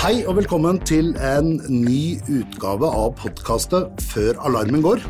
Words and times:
Hei 0.00 0.22
og 0.24 0.38
velkommen 0.38 0.78
til 0.88 1.10
en 1.20 1.58
ny 1.68 2.16
utgave 2.32 2.88
av 2.88 3.10
podkastet 3.18 3.98
Før 4.08 4.38
alarmen 4.48 4.80
går. 4.80 5.02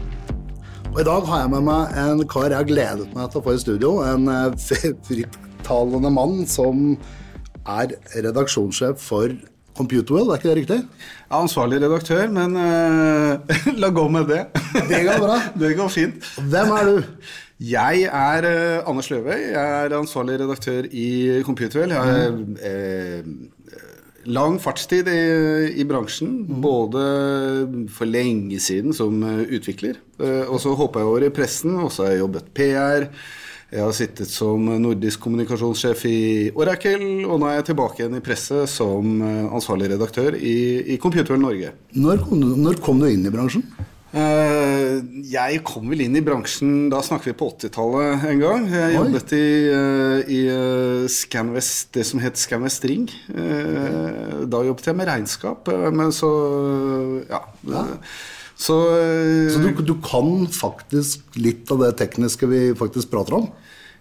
Og 0.89 0.97
I 0.99 1.05
dag 1.07 1.29
har 1.29 1.45
jeg 1.45 1.53
med 1.53 1.63
meg 1.69 1.93
en 2.03 2.23
kar 2.27 2.49
jeg 2.49 2.59
har 2.59 2.67
gledet 2.67 3.07
meg 3.15 3.29
til 3.31 3.39
å 3.39 3.45
få 3.45 3.55
i 3.55 3.61
studio. 3.63 3.93
En 4.03 4.27
eh, 4.27 4.73
frittalende 5.07 6.11
mann 6.11 6.43
som 6.51 6.97
er 7.63 7.95
redaksjonssjef 8.17 8.99
for 8.99 9.31
Computerworld, 9.79 10.33
er 10.33 10.41
ikke 10.41 10.51
det 10.51 10.57
riktig? 10.59 10.81
Ja, 11.31 11.39
ansvarlig 11.39 11.79
redaktør, 11.85 12.27
men 12.35 12.59
uh, 12.59 13.55
la 13.83 13.93
gå 13.95 14.09
med 14.11 14.27
det. 14.29 14.43
Det 14.91 15.05
går 15.07 15.23
bra. 15.23 15.39
det 15.63 15.71
går 15.79 15.95
fint. 15.95 16.33
Hvem 16.51 16.75
er 16.81 16.91
du? 16.91 17.31
Jeg 17.71 18.09
er 18.09 18.49
uh, 18.49 18.91
Anders 18.91 19.11
Løvøy. 19.13 19.39
Jeg 19.55 19.87
er 19.87 19.97
ansvarlig 19.97 20.41
redaktør 20.43 20.91
i 20.91 21.41
Computerwell. 21.47 21.95
Jeg 21.95 22.27
er, 22.27 22.37
eh, 22.73 23.25
lang 24.29 24.59
fartstid 24.61 25.09
i, 25.09 25.21
i 25.81 25.87
bransjen, 25.89 26.43
både 26.63 27.05
for 27.93 28.09
lenge 28.09 28.61
siden 28.63 28.97
som 28.97 29.23
eh, 29.27 29.45
utvikler, 29.57 30.01
eh, 30.21 30.43
og 30.47 30.61
så 30.63 30.75
hoppa 30.77 31.03
jeg 31.03 31.11
over 31.11 31.29
i 31.29 31.35
pressen, 31.35 31.77
og 31.81 31.93
så 31.95 32.07
har 32.07 32.15
jeg 32.15 32.25
jobbet 32.25 32.51
PR. 32.57 33.09
Jeg 33.71 33.85
har 33.87 33.95
sittet 33.95 34.33
som 34.33 34.65
nordisk 34.83 35.23
kommunikasjonssjef 35.23 36.01
i 36.11 36.21
Oracle, 36.59 37.23
og 37.23 37.39
nå 37.39 37.47
er 37.47 37.61
jeg 37.61 37.69
tilbake 37.71 38.03
igjen 38.03 38.19
i 38.19 38.25
presse 38.25 38.65
som 38.71 39.21
eh, 39.23 39.47
ansvarlig 39.47 39.93
redaktør 39.95 40.35
i, 40.35 40.57
i 40.95 40.99
Computerwell 41.03 41.45
Norge. 41.45 41.73
Når 41.95 42.27
kom, 42.27 42.43
du, 42.43 42.51
når 42.59 42.83
kom 42.83 42.99
du 43.03 43.07
inn 43.11 43.25
i 43.29 43.33
bransjen? 43.33 43.65
Uh, 44.11 44.99
jeg 45.31 45.61
kom 45.63 45.85
vel 45.87 46.01
inn 46.03 46.17
i 46.19 46.23
bransjen 46.27 46.89
Da 46.91 46.99
snakker 46.99 47.31
vi 47.31 47.37
på 47.39 47.47
80-tallet 47.53 48.25
en 48.27 48.41
gang. 48.43 48.65
Jeg 48.67 48.89
Oi. 48.89 48.97
jobbet 48.97 49.35
i, 49.37 49.45
uh, 49.71 50.17
i 50.27 50.41
eh, 50.51 50.80
Scanvest, 51.09 51.93
det 51.95 52.05
som 52.07 52.21
het 52.21 52.37
Scanvest 52.37 52.85
Ring. 52.85 53.09
Eh, 53.33 54.45
Da 54.51 54.63
jobbet 54.67 54.87
jeg 54.91 54.97
med 54.97 55.09
regnskap, 55.09 55.69
eh, 55.69 55.91
men 55.91 56.13
så 56.13 57.25
Ja. 57.29 57.43
Så, 58.61 58.77
eh, 58.93 59.49
Så 59.49 59.63
du, 59.63 59.73
du 59.83 59.95
kan 60.05 60.47
faktisk 60.47 61.21
litt 61.37 61.71
av 61.71 61.79
det 61.81 61.97
tekniske 61.97 62.47
vi 62.47 62.75
faktisk 62.75 63.11
prater 63.11 63.35
om? 63.35 63.51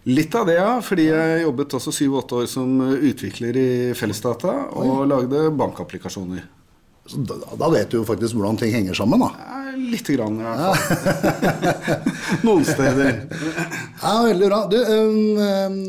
Litt 0.06 0.36
av 0.36 0.48
det, 0.48 0.56
ja. 0.60 0.80
Fordi 0.82 1.08
jeg 1.10 1.44
jobbet 1.44 1.76
også 1.80 1.92
syv-åtte 1.96 2.42
år 2.44 2.48
som 2.48 2.80
utvikler 2.82 3.56
i 3.56 3.70
Fellesdata 3.94 4.72
og 4.76 5.08
lagde 5.08 5.50
bankapplikasjoner. 5.56 6.44
Så 7.10 7.24
da, 7.26 7.40
da 7.58 7.70
vet 7.74 7.90
du 7.90 7.98
jo 7.98 8.06
faktisk 8.06 8.36
hvordan 8.38 8.60
ting 8.60 8.74
henger 8.76 8.94
sammen, 8.94 9.24
da. 9.24 9.32
Ja, 9.40 9.56
Lite 9.80 10.14
grann, 10.14 10.36
i 10.38 10.44
hvert 10.44 10.60
fall. 10.60 12.02
Noen 12.46 12.66
steder. 12.68 13.22
Ja, 14.02 14.12
veldig 14.28 14.50
bra. 14.50 14.60
Du, 14.70 14.76
um, 14.78 15.38
øhm, 15.40 15.80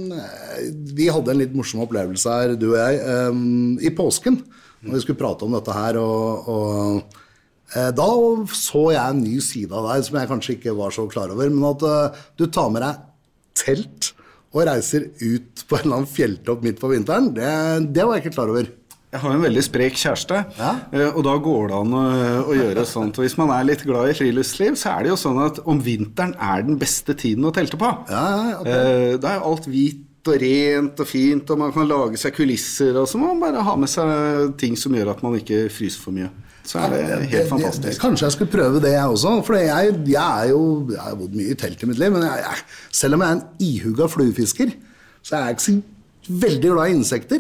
vi 0.97 1.09
hadde 1.13 1.33
en 1.35 1.41
litt 1.43 1.55
morsom 1.57 1.83
opplevelse 1.85 2.37
her, 2.37 2.55
du 2.61 2.71
og 2.73 2.79
jeg, 2.81 3.01
um, 3.31 3.79
i 3.81 3.93
påsken. 3.97 4.41
Når 4.81 4.97
vi 4.97 5.03
skulle 5.05 5.21
prate 5.21 5.45
om 5.45 5.53
dette 5.53 5.75
her, 5.77 5.99
og, 6.01 6.47
og 6.49 7.19
eh, 7.77 7.91
da 7.93 8.09
så 8.57 8.87
jeg 8.95 9.03
en 9.13 9.21
ny 9.21 9.37
side 9.45 9.77
av 9.77 9.91
deg 9.91 10.07
som 10.07 10.17
jeg 10.17 10.31
kanskje 10.31 10.55
ikke 10.57 10.73
var 10.79 10.95
så 10.97 11.05
klar 11.13 11.35
over. 11.35 11.53
Men 11.53 11.67
at 11.75 11.85
eh, 11.85 12.23
du 12.41 12.47
tar 12.49 12.71
med 12.73 12.87
deg 12.87 13.03
telt 13.61 14.13
og 14.51 14.65
reiser 14.67 15.11
ut 15.21 15.63
på 15.69 15.77
en 15.77 15.85
eller 15.85 15.99
annen 16.01 16.11
fjelltopp 16.11 16.65
midt 16.65 16.81
på 16.81 16.89
vinteren, 16.91 17.29
det, 17.37 17.51
det 17.93 18.07
var 18.07 18.17
jeg 18.17 18.25
ikke 18.25 18.39
klar 18.39 18.51
over. 18.55 18.73
Jeg 19.11 19.21
har 19.25 19.33
en 19.35 19.43
veldig 19.43 19.63
sprek 19.67 19.97
kjæreste, 19.99 20.41
Ja. 20.57 20.73
og 21.11 21.23
da 21.27 21.33
går 21.43 21.71
det 21.71 21.79
an 21.83 21.95
å, 21.99 22.03
å 22.47 22.55
gjøre 22.55 22.85
sånt. 22.87 23.19
Og 23.19 23.25
hvis 23.27 23.35
man 23.41 23.51
er 23.51 23.65
litt 23.67 23.83
glad 23.83 24.13
i 24.13 24.15
friluftsliv, 24.15 24.77
så 24.79 24.93
er 24.95 25.05
det 25.05 25.11
jo 25.11 25.17
sånn 25.19 25.41
at 25.43 25.59
om 25.67 25.81
vinteren 25.83 26.37
er 26.39 26.63
den 26.67 26.79
beste 26.79 27.17
tiden 27.19 27.47
å 27.47 27.51
telte 27.55 27.79
på. 27.79 27.91
Ja, 28.11 28.27
okay. 28.61 29.17
Da 29.23 29.35
er 29.35 29.47
alt 29.51 29.67
hvit 29.71 30.07
og 30.29 30.37
rent 30.43 31.01
og 31.01 31.07
fint, 31.09 31.51
og 31.51 31.59
man 31.59 31.73
kan 31.73 31.89
lage 31.89 32.17
seg 32.21 32.35
kulisser, 32.37 32.97
og 33.01 33.07
så 33.09 33.19
må 33.19 33.31
man 33.35 33.41
bare 33.41 33.63
ha 33.65 33.75
med 33.77 33.89
seg 33.89 34.57
ting 34.61 34.77
som 34.77 34.93
gjør 34.93 35.11
at 35.15 35.23
man 35.23 35.39
ikke 35.39 35.69
fryser 35.73 36.01
for 36.03 36.13
mye. 36.13 36.29
Så 36.65 36.79
er 36.79 36.91
det 36.91 36.99
helt 37.07 37.21
Det- 37.31 37.31
det- 37.31 37.49
fantastisk. 37.49 38.01
kanskje 38.03 38.23
jeg 38.27 38.33
skulle 38.33 38.51
prøve 38.53 38.81
det, 38.83 38.91
jeg 38.93 39.05
også. 39.09 39.45
For 39.47 39.55
jeg, 39.55 39.95
jeg 40.07 40.45
er 40.45 40.49
jo 40.51 40.87
Jeg 40.91 40.99
har 41.01 41.15
bodd 41.17 41.35
mye 41.35 41.51
i 41.51 41.55
telt 41.55 41.83
i 41.83 41.87
mitt 41.87 41.99
liv, 41.99 42.13
men 42.13 42.23
jeg, 42.23 42.45
selv 42.93 43.15
om 43.15 43.21
jeg 43.23 43.29
er 43.31 43.33
en 43.33 43.43
ihuga 43.61 44.07
fluefisker, 44.09 44.71
så 45.23 45.37
er 45.37 45.45
jeg 45.47 45.51
ikke 45.57 45.63
så 45.63 45.83
veldig 46.29 46.71
glad 46.71 46.87
i 46.91 46.95
insekter. 46.95 47.39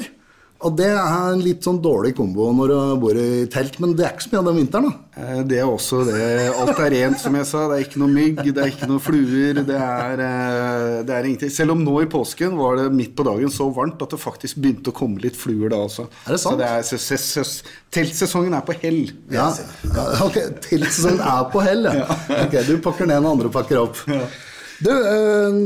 Og 0.60 0.75
det 0.76 0.91
er 0.93 1.32
en 1.32 1.41
litt 1.41 1.65
sånn 1.65 1.78
dårlig 1.81 2.10
kombo 2.19 2.50
når 2.53 2.69
du 2.69 2.97
bor 3.00 3.16
i 3.16 3.47
telt, 3.48 3.78
men 3.81 3.94
det 3.97 4.04
er 4.04 4.10
ikke 4.12 4.26
så 4.26 4.32
mye 4.34 4.41
av 4.43 4.48
om 4.50 4.59
vinteren, 4.60 4.88
da. 4.91 5.22
Eh, 5.22 5.38
Det 5.48 5.59
er 5.62 5.65
også 5.71 6.00
det. 6.04 6.26
Alt 6.53 6.78
er 6.84 6.91
rent, 6.93 7.19
som 7.22 7.34
jeg 7.38 7.47
sa. 7.48 7.62
Det 7.71 7.78
er 7.78 7.84
ikke 7.87 8.00
noe 8.03 8.12
mygg, 8.12 8.43
det 8.54 8.60
er 8.60 8.69
ikke 8.75 8.88
noe 8.91 9.00
fluer. 9.00 9.62
Det 9.65 9.78
er, 9.78 10.20
eh, 10.26 11.03
det 11.09 11.15
er 11.16 11.28
ingenting. 11.31 11.50
Selv 11.54 11.72
om 11.72 11.81
nå 11.84 11.94
i 12.03 12.10
påsken 12.12 12.59
var 12.60 12.76
det 12.76 12.91
midt 12.93 13.15
på 13.16 13.25
dagen 13.25 13.49
så 13.49 13.70
varmt 13.72 14.03
at 14.04 14.10
det 14.12 14.20
faktisk 14.20 14.60
begynte 14.60 14.93
å 14.93 14.99
komme 15.00 15.16
litt 15.25 15.37
fluer 15.41 15.70
da 15.72 15.81
også. 15.87 16.04
Er 16.26 16.37
det 16.37 16.41
sant? 16.44 16.53
Så 16.53 16.59
det 16.60 16.69
er, 16.69 16.82
ses- 16.82 17.09
ses- 17.09 17.31
ses- 17.38 17.62
teltsesongen 17.91 18.53
er 18.54 18.60
på 18.69 18.76
hell. 18.82 19.00
Ja, 19.32 19.49
ja, 19.97 20.06
ok, 20.28 20.37
Teltsesongen 20.69 21.20
er 21.25 21.49
på 21.50 21.65
hell, 21.65 21.84
ja. 21.88 22.04
Ok, 22.44 22.60
Du 22.69 22.76
pakker 22.84 23.06
ned 23.09 23.22
når 23.25 23.32
andre 23.38 23.49
pakker 23.49 23.81
opp. 23.87 23.97
Du, 24.81 24.91
eh, 24.91 25.57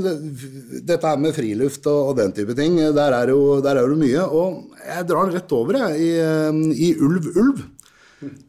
dette 0.82 1.06
her 1.06 1.20
med 1.22 1.36
friluft 1.36 1.86
og, 1.86 2.10
og 2.10 2.16
den 2.18 2.32
type 2.34 2.56
ting, 2.58 2.80
der 2.96 3.14
er 3.14 3.30
jo, 3.30 3.60
der 3.62 3.78
er 3.78 3.86
jo 3.86 3.98
mye. 3.98 4.24
Og 4.26 4.80
jeg 4.82 5.06
drar 5.10 5.28
den 5.28 5.36
rett 5.38 5.54
over 5.54 5.78
jeg, 5.78 6.00
i, 6.02 6.10
eh, 6.18 6.64
i 6.88 6.90
Ulv 6.98 7.30
Ulv. 7.34 7.62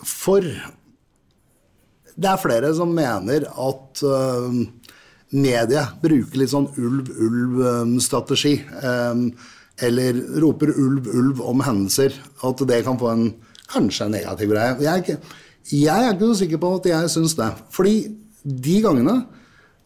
For 0.05 0.41
det 2.15 2.31
er 2.31 2.39
flere 2.39 2.71
som 2.75 2.93
mener 2.95 3.43
at 3.49 4.01
uh, 4.07 4.53
mediet 5.35 5.97
bruker 5.99 6.39
litt 6.39 6.51
sånn 6.53 6.69
ulv-ulv-strategi. 6.79 8.53
Um, 8.79 9.25
eller 9.83 10.21
roper 10.39 10.71
ulv, 10.71 11.09
ulv 11.11 11.41
om 11.43 11.63
hendelser. 11.65 12.15
At 12.47 12.63
det 12.69 12.83
kan 12.87 12.99
få 13.01 13.11
en 13.11 13.25
kanskje 13.71 14.07
en 14.07 14.15
negativ 14.15 14.53
greie. 14.53 14.77
Jeg 14.79 14.91
er 14.93 15.03
ikke, 15.03 15.39
jeg 15.75 16.05
er 16.05 16.13
ikke 16.13 16.29
så 16.31 16.39
sikker 16.43 16.61
på 16.63 16.71
at 16.77 16.87
jeg 16.93 17.11
syns 17.11 17.35
det. 17.35 17.49
Fordi 17.75 17.97
de 18.45 18.77
gangene 18.85 19.17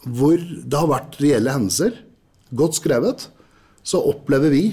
hvor 0.08 0.40
det 0.40 0.80
har 0.80 0.90
vært 0.90 1.18
reelle 1.20 1.54
hendelser, 1.54 1.98
godt 2.56 2.80
skrevet, 2.80 3.28
så 3.84 4.02
opplever 4.10 4.54
vi 4.54 4.64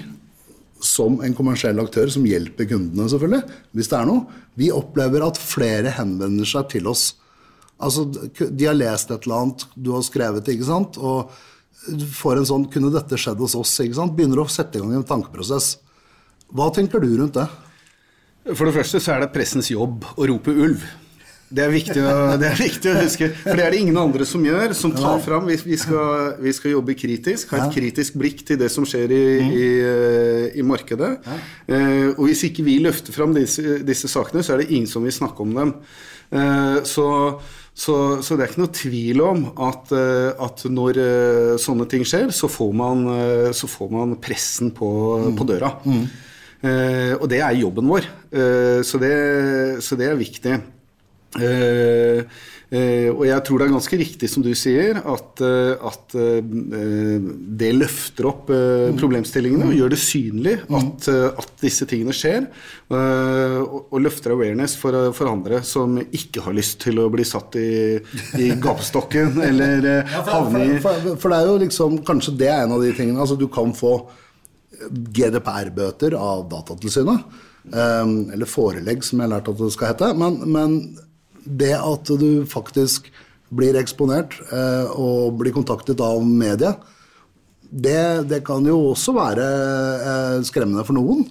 som 0.82 1.20
en 1.24 1.34
kommersiell 1.36 1.78
aktør 1.80 2.10
som 2.12 2.26
hjelper 2.28 2.68
kundene, 2.68 3.08
selvfølgelig, 3.10 3.58
hvis 3.76 3.90
det 3.90 3.98
er 3.98 4.08
noe, 4.08 4.40
vi 4.60 4.72
opplever 4.74 5.24
at 5.24 5.40
flere 5.40 5.92
henvender 5.96 6.48
seg 6.48 6.68
til 6.72 6.88
oss. 6.90 7.10
Altså, 7.76 8.06
De 8.06 8.68
har 8.68 8.76
lest 8.76 9.10
et 9.10 9.26
eller 9.26 9.42
annet, 9.42 9.66
du 9.74 9.92
har 9.96 10.04
skrevet 10.06 10.48
ikke 10.52 10.68
sant? 10.68 10.96
og 10.96 11.32
får 12.16 12.40
en 12.40 12.48
sånn 12.48 12.64
Kunne 12.72 12.88
dette 12.90 13.18
skjedd 13.20 13.42
hos 13.44 13.54
oss? 13.54 13.74
ikke 13.84 13.98
sant? 13.98 14.14
Begynner 14.16 14.40
å 14.42 14.48
sette 14.50 14.78
i 14.78 14.82
gang 14.82 14.94
en 14.96 15.06
tankeprosess. 15.06 15.76
Hva 16.56 16.70
tenker 16.74 17.02
du 17.02 17.12
rundt 17.18 17.36
det? 17.36 17.46
For 18.54 18.68
det 18.68 18.76
første 18.76 19.00
så 19.02 19.16
er 19.16 19.24
det 19.24 19.34
pressens 19.34 19.68
jobb 19.72 20.06
å 20.14 20.28
rope 20.30 20.54
ulv. 20.54 20.82
Det 21.46 21.62
er, 21.62 21.70
viktig 21.70 22.00
å, 22.02 22.14
det 22.40 22.48
er 22.48 22.58
viktig 22.58 22.90
å 22.90 22.96
huske, 22.98 23.28
for 23.44 23.58
det 23.58 23.66
er 23.66 23.74
det 23.74 23.82
ingen 23.84 23.98
andre 24.00 24.26
som 24.26 24.42
gjør. 24.44 24.74
Som 24.76 24.94
tar 24.96 25.20
fram. 25.22 25.46
Vi, 25.46 25.58
vi, 25.62 25.78
skal, 25.78 26.34
vi 26.42 26.54
skal 26.56 26.74
jobbe 26.74 26.96
kritisk, 26.98 27.54
ha 27.54 27.66
et 27.66 27.76
kritisk 27.76 28.18
blikk 28.18 28.42
til 28.48 28.58
det 28.60 28.70
som 28.72 28.86
skjer 28.88 29.14
i, 29.14 29.22
i, 29.46 29.68
eh, 29.86 30.48
i 30.58 30.66
markedet. 30.66 31.12
Eh, 31.70 32.10
og 32.16 32.24
hvis 32.26 32.46
ikke 32.50 32.66
vi 32.66 32.80
løfter 32.82 33.14
fram 33.14 33.36
disse, 33.36 33.78
disse 33.86 34.10
sakene, 34.10 34.42
så 34.42 34.56
er 34.56 34.64
det 34.64 34.72
ingen 34.72 34.90
som 34.90 35.06
vil 35.06 35.14
snakke 35.14 35.46
om 35.46 35.54
dem. 35.54 35.74
Eh, 36.34 36.82
så, 36.88 37.08
så, 37.70 37.96
så 38.26 38.34
det 38.34 38.42
er 38.42 38.52
ikke 38.52 38.64
noe 38.64 38.76
tvil 38.82 39.24
om 39.24 39.48
at, 39.70 39.94
at 40.42 40.66
når 40.66 41.02
sånne 41.62 41.86
ting 41.92 42.06
skjer, 42.08 42.34
så 42.34 42.50
får 42.50 42.72
man, 42.74 43.10
så 43.54 43.70
får 43.70 43.92
man 43.94 44.16
pressen 44.22 44.74
på, 44.74 44.88
på 45.38 45.46
døra. 45.46 45.76
Eh, 46.64 47.12
og 47.18 47.28
det 47.30 47.42
er 47.44 47.58
jobben 47.60 47.88
vår. 47.90 48.06
Eh, 48.32 48.80
så, 48.86 48.98
det, 49.02 49.12
så 49.84 49.98
det 49.98 50.08
er 50.10 50.18
viktig. 50.18 50.56
Eh, 51.36 52.22
eh, 52.70 53.08
og 53.10 53.24
jeg 53.26 53.42
tror 53.44 53.60
det 53.60 53.66
er 53.66 53.72
ganske 53.74 53.98
riktig 54.00 54.28
som 54.30 54.44
du 54.44 54.50
sier, 54.56 54.98
at, 55.02 55.42
eh, 55.44 55.86
at 55.90 56.16
det 57.60 57.72
løfter 57.76 58.28
opp 58.30 58.50
eh, 58.54 58.92
problemstillingene 58.96 59.68
og 59.68 59.76
gjør 59.76 59.92
det 59.92 60.00
synlig 60.00 60.54
at, 60.64 61.08
eh, 61.12 61.26
at 61.42 61.52
disse 61.62 61.88
tingene 61.88 62.14
skjer. 62.16 62.48
og, 62.86 63.88
og 63.90 63.98
løfter 64.00 64.32
awareness 64.32 64.76
for, 64.78 64.94
for 65.16 65.30
andre 65.30 65.62
som 65.66 65.96
ikke 66.04 66.44
har 66.44 66.54
lyst 66.56 66.78
til 66.84 67.00
å 67.02 67.08
bli 67.12 67.24
satt 67.26 67.58
i, 67.58 67.98
i 68.38 68.52
gapestokken 68.66 69.40
eller 69.42 70.06
havne 70.06 70.62
i 70.66 70.78
For, 70.82 71.26
det 71.32 71.40
er 71.40 71.50
jo 71.50 71.58
liksom 71.64 71.98
Kanskje 72.06 72.36
det 72.38 72.48
er 72.52 72.62
en 72.64 72.76
av 72.76 72.82
de 72.84 72.92
tingene. 72.94 73.18
Altså, 73.20 73.36
du 73.38 73.48
kan 73.52 73.72
få 73.74 73.98
GDPR-bøter 75.16 76.14
av 76.18 76.46
Datatilsynet. 76.50 77.42
Eller 77.66 78.46
forelegg, 78.46 79.02
som 79.02 79.18
jeg 79.18 79.26
har 79.26 79.32
lært 79.32 79.50
at 79.50 79.58
det 79.58 79.72
skal 79.74 79.90
hete. 79.90 80.12
Men, 80.20 80.38
men 80.52 80.76
det 81.46 81.74
at 81.78 82.12
du 82.20 82.44
faktisk 82.50 83.10
blir 83.54 83.78
eksponert 83.78 84.34
eh, 84.50 84.90
og 84.98 85.38
blir 85.40 85.54
kontaktet 85.54 86.00
av 86.02 86.22
media, 86.26 86.74
det, 87.70 88.26
det 88.30 88.42
kan 88.46 88.66
jo 88.66 88.92
også 88.92 89.14
være 89.16 89.46
eh, 89.96 90.38
skremmende 90.46 90.84
for 90.86 90.98
noen. 90.98 91.26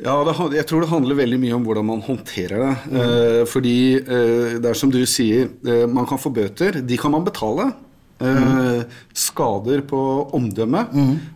Ja, 0.00 0.14
det, 0.24 0.32
jeg 0.56 0.64
tror 0.68 0.82
det 0.82 0.90
handler 0.90 1.18
veldig 1.18 1.38
mye 1.42 1.56
om 1.58 1.64
hvordan 1.66 1.86
man 1.90 2.02
håndterer 2.04 2.62
det. 2.62 2.74
Eh, 2.96 3.42
fordi 3.48 3.76
eh, 4.00 4.56
det 4.56 4.70
er 4.70 4.78
som 4.78 4.92
du 4.92 5.02
sier, 5.08 5.50
eh, 5.66 5.84
man 5.90 6.08
kan 6.08 6.20
få 6.20 6.32
bøter. 6.32 6.80
De 6.80 6.98
kan 7.00 7.12
man 7.12 7.26
betale. 7.26 7.68
Eh, 8.20 8.80
skader 9.16 9.80
på 9.88 9.98
omdømmet 10.36 10.90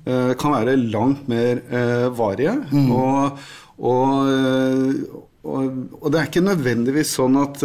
eh, 0.04 0.32
kan 0.36 0.52
være 0.52 0.76
langt 0.92 1.28
mer 1.32 1.62
eh, 1.64 2.08
varige. 2.12 2.58
Og, 2.92 3.44
og, 3.78 4.32
eh, 4.32 5.04
og, 5.44 5.78
og, 6.00 6.08
det 6.12 6.20
er 6.20 6.28
ikke 6.28 6.44
nødvendigvis 6.44 7.14
sånn 7.16 7.40
at, 7.40 7.64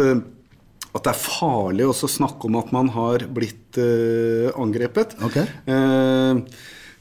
at 0.90 1.04
det 1.06 1.12
er 1.12 1.22
farlig 1.22 1.84
å 1.86 1.92
snakke 1.94 2.48
om 2.48 2.56
at 2.60 2.72
man 2.74 2.88
har 2.94 3.18
blitt 3.30 3.78
uh, 3.78 4.50
angrepet. 4.58 5.14
Okay. 5.28 5.46
Uh, 5.68 6.34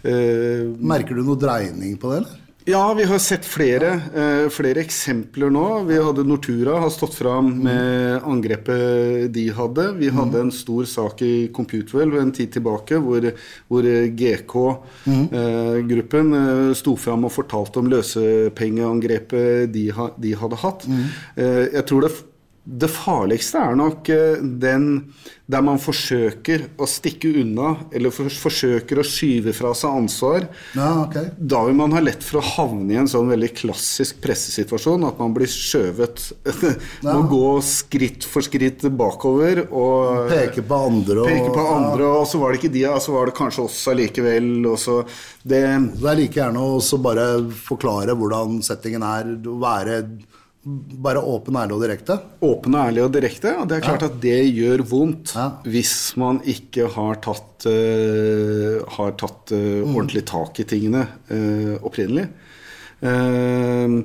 uh, 0.05 0.63
Merker 0.77 1.15
du 1.17 1.23
noe 1.25 1.37
dreining 1.39 1.97
på 1.99 2.13
det, 2.13 2.17
eller? 2.21 2.33
Ja, 2.69 2.93
vi 2.93 3.03
har 3.07 3.19
sett 3.23 3.45
flere, 3.49 4.01
flere, 4.53 4.83
eksempler 4.83 5.49
nå. 5.49 5.83
Vi 5.87 5.95
hadde 5.97 6.27
Nortura 6.27 6.75
har 6.83 6.89
stått 6.93 7.15
fram 7.17 7.63
med 7.65 8.21
angrepet 8.29 9.33
de 9.33 9.49
hadde. 9.57 9.85
Vi 9.97 10.09
hadde 10.13 10.37
mm. 10.37 10.43
en 10.43 10.51
stor 10.53 10.85
sak 10.85 11.21
i 11.25 11.49
Computerwell 11.55 12.13
en 12.19 12.31
tid 12.35 12.51
tilbake 12.53 12.99
hvor, 13.01 13.25
hvor 13.71 13.83
GK-gruppen 14.21 16.25
mm. 16.35 16.75
sto 16.77 16.93
fram 16.99 17.25
og 17.25 17.33
fortalte 17.39 17.79
om 17.81 17.89
løsepengeangrepet 17.89 19.73
de, 19.73 19.89
de 20.21 20.31
hadde 20.37 20.61
hatt. 20.61 20.85
Mm. 20.85 21.09
Jeg 21.79 21.83
tror 21.89 22.05
det 22.05 22.13
det 22.69 22.89
farligste 22.93 23.57
er 23.57 23.77
nok 23.77 24.09
eh, 24.13 24.41
den 24.61 24.89
der 25.49 25.63
man 25.65 25.79
forsøker 25.81 26.67
å 26.77 26.85
stikke 26.85 27.31
unna, 27.41 27.71
eller 27.95 28.13
forsøker 28.13 28.99
å 29.01 29.05
skyve 29.07 29.49
fra 29.57 29.71
seg 29.77 29.95
ansvar. 30.03 30.45
Ja, 30.77 30.91
okay. 31.07 31.31
Da 31.39 31.63
vil 31.65 31.77
man 31.79 31.95
ha 31.97 32.03
lett 32.03 32.21
for 32.21 32.37
å 32.37 32.45
havne 32.45 32.93
i 32.93 32.99
en 33.01 33.09
sånn 33.09 33.31
veldig 33.31 33.49
klassisk 33.57 34.19
pressesituasjon. 34.21 35.07
At 35.09 35.17
man 35.21 35.33
blir 35.35 35.49
skjøvet. 35.49 36.27
Ja. 36.99 37.13
Må 37.15 37.29
gå 37.31 37.61
skritt 37.63 38.25
for 38.27 38.43
skritt 38.43 38.83
bakover 38.97 39.61
og 39.65 40.27
Peke 40.29 40.63
på 40.67 40.79
andre. 40.89 41.21
Og, 41.21 41.29
peke 41.29 41.53
på 41.55 41.63
andre, 41.71 42.07
og 42.19 42.25
så 42.27 42.41
var 42.41 42.51
det 42.51 42.59
ikke 42.59 42.73
de, 42.73 42.83
og 42.89 42.99
så 43.03 43.13
var 43.13 43.29
det 43.29 43.35
kanskje 43.37 43.63
oss 43.65 43.77
allikevel. 43.89 44.49
det, 44.67 45.61
det 45.95 46.09
er 46.11 46.19
like 46.19 46.41
gjerne 46.41 46.65
å 46.65 46.99
bare 47.01 47.27
forklare 47.55 48.17
hvordan 48.19 48.59
settingen 48.65 49.05
er. 49.07 49.31
Være 49.63 50.01
bare 51.03 51.21
åpen, 51.21 51.57
ærlig 51.59 51.75
og 51.77 51.83
direkte? 51.83 52.17
Åpen, 52.45 52.75
ærlig 52.79 53.03
og 53.05 53.11
direkte. 53.15 53.53
Og 53.61 53.67
det 53.69 53.77
er 53.77 53.85
klart 53.85 54.05
ja. 54.05 54.09
at 54.11 54.17
det 54.23 54.39
gjør 54.55 54.83
vondt 54.89 55.33
ja. 55.37 55.47
hvis 55.67 55.95
man 56.19 56.41
ikke 56.49 56.89
har 56.95 57.19
tatt, 57.25 57.67
uh, 57.69 58.79
har 58.97 59.13
tatt 59.19 59.53
uh, 59.55 59.83
ordentlig 59.83 60.25
tak 60.29 60.61
i 60.61 60.67
tingene 60.69 61.05
uh, 61.31 61.75
opprinnelig. 61.85 62.29
Uh, 62.99 64.03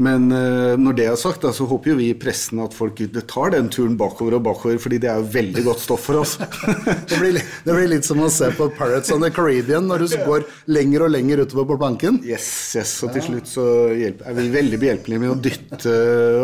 men 0.00 0.30
uh, 0.32 0.72
når 0.80 0.94
det 0.96 1.04
er 1.04 1.18
sagt, 1.20 1.44
så 1.52 1.66
håper 1.68 1.92
jo 1.92 1.96
vi 1.98 2.06
i 2.10 2.16
pressen 2.18 2.62
at 2.64 2.72
folk 2.72 2.96
tar 3.28 3.52
den 3.52 3.68
turen 3.72 3.98
bakover 4.00 4.38
og 4.38 4.46
bakover, 4.46 4.78
fordi 4.80 4.98
det 5.02 5.10
er 5.12 5.20
jo 5.20 5.28
veldig 5.34 5.64
godt 5.66 5.82
stoff 5.84 6.06
for 6.08 6.22
oss. 6.22 6.38
det, 7.10 7.18
blir, 7.20 7.36
det, 7.36 7.68
blir, 7.68 7.90
litt 7.92 8.08
som 8.08 8.22
å 8.24 8.30
se 8.32 8.48
på 8.56 8.70
Pirates 8.78 9.12
of 9.12 9.20
the 9.22 9.30
Caribbean 9.34 9.90
når 9.90 10.06
du 10.06 10.16
går 10.24 10.46
lenger 10.72 11.06
og 11.06 11.12
lenger 11.12 11.44
utover 11.44 11.68
på 11.74 11.78
planken. 11.84 12.22
Yes, 12.24 12.48
yes, 12.78 12.94
og 13.04 13.12
til 13.16 13.26
slutt 13.28 13.52
så 13.52 13.66
er 13.92 14.38
vi 14.38 14.48
veldig 14.54 14.80
behjelpelige 14.80 15.22
med 15.22 15.34
å 15.34 15.40
dytte 15.44 15.96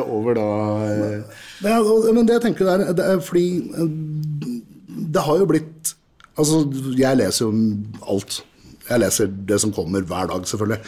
over 0.04 0.36
da 0.38 0.48
det 1.58 1.72
er, 1.72 2.12
Men 2.14 2.28
det 2.28 2.36
jeg 2.36 2.44
tenker 2.50 2.68
der, 2.68 2.90
det 2.94 3.06
er 3.14 3.22
fordi 3.24 3.48
uh, 3.72 3.88
det 5.08 5.24
har 5.24 5.40
jo 5.40 5.48
blitt 5.48 5.94
Altså, 6.38 6.60
jeg 6.94 7.18
leser 7.18 7.48
jo 7.48 8.04
alt. 8.12 8.36
Jeg 8.86 9.02
leser 9.02 9.32
det 9.48 9.56
som 9.58 9.72
kommer 9.74 10.04
hver 10.06 10.28
dag, 10.30 10.44
selvfølgelig. 10.46 10.84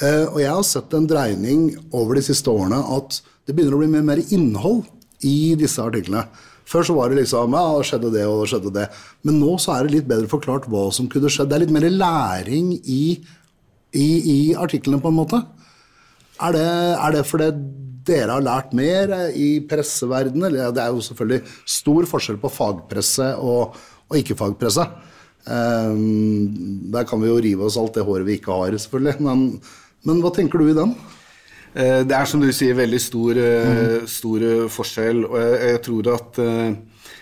Eh, 0.00 0.26
og 0.30 0.38
jeg 0.40 0.52
har 0.52 0.64
sett 0.64 0.94
en 0.96 1.08
dreining 1.08 1.66
over 1.92 2.16
de 2.16 2.24
siste 2.24 2.48
årene 2.48 2.78
at 2.96 3.20
det 3.44 3.56
begynner 3.56 3.76
å 3.76 3.80
bli 3.82 3.90
mer, 3.92 4.06
mer 4.06 4.22
innhold 4.32 4.86
i 5.26 5.52
disse 5.60 5.82
artiklene. 5.84 6.24
Før 6.70 6.86
så 6.86 6.94
var 6.94 7.10
det 7.10 7.18
liksom 7.18 7.56
ja, 7.56 7.64
det 7.76 7.88
skjedde 7.88 8.12
det 8.14 8.24
og 8.28 8.44
det 8.44 8.50
skjedde 8.52 8.72
det. 8.76 8.86
Men 9.26 9.40
nå 9.42 9.56
så 9.60 9.74
er 9.74 9.84
det 9.84 9.96
litt 9.96 10.08
bedre 10.08 10.30
forklart 10.30 10.68
hva 10.70 10.86
som 10.94 11.10
kunne 11.10 11.32
skjedd. 11.32 11.50
Det 11.50 11.58
er 11.58 11.64
litt 11.64 11.74
mer 11.74 11.88
læring 11.90 12.72
i, 12.78 13.02
i, 13.90 14.08
i 14.32 14.38
artiklene, 14.54 15.02
på 15.02 15.10
en 15.10 15.18
måte. 15.18 15.42
Er 16.40 16.56
det, 16.56 16.66
er 16.94 17.16
det 17.16 17.26
fordi 17.28 17.50
dere 18.06 18.38
har 18.38 18.46
lært 18.46 18.72
mer 18.76 19.12
i 19.36 19.50
presseverdenen? 19.68 20.56
Det 20.72 20.80
er 20.80 20.94
jo 20.94 21.04
selvfølgelig 21.04 21.42
stor 21.68 22.08
forskjell 22.14 22.40
på 22.40 22.54
fagpresse 22.54 23.32
og, 23.42 23.76
og 24.06 24.20
ikke-fagpresse. 24.22 24.86
Um, 25.50 26.86
der 26.92 27.06
kan 27.08 27.20
vi 27.20 27.32
jo 27.32 27.40
rive 27.42 27.66
oss 27.66 27.78
alt 27.80 27.98
det 27.98 28.06
håret 28.06 28.28
vi 28.28 28.38
ikke 28.38 28.56
har, 28.62 28.78
selvfølgelig. 28.78 29.26
Men, 29.26 29.46
men 30.08 30.22
hva 30.22 30.32
tenker 30.34 30.60
du 30.60 30.70
i 30.70 30.76
den? 30.76 30.94
Eh, 31.74 32.00
det 32.08 32.16
er 32.16 32.28
som 32.28 32.42
du 32.42 32.48
sier, 32.54 32.78
veldig 32.78 33.00
stor, 33.02 33.40
mm. 33.40 34.08
stor 34.10 34.46
forskjell. 34.72 35.24
Og 35.28 35.36
jeg, 35.42 35.60
jeg, 35.70 35.82
tror 35.86 36.12
at 36.16 36.40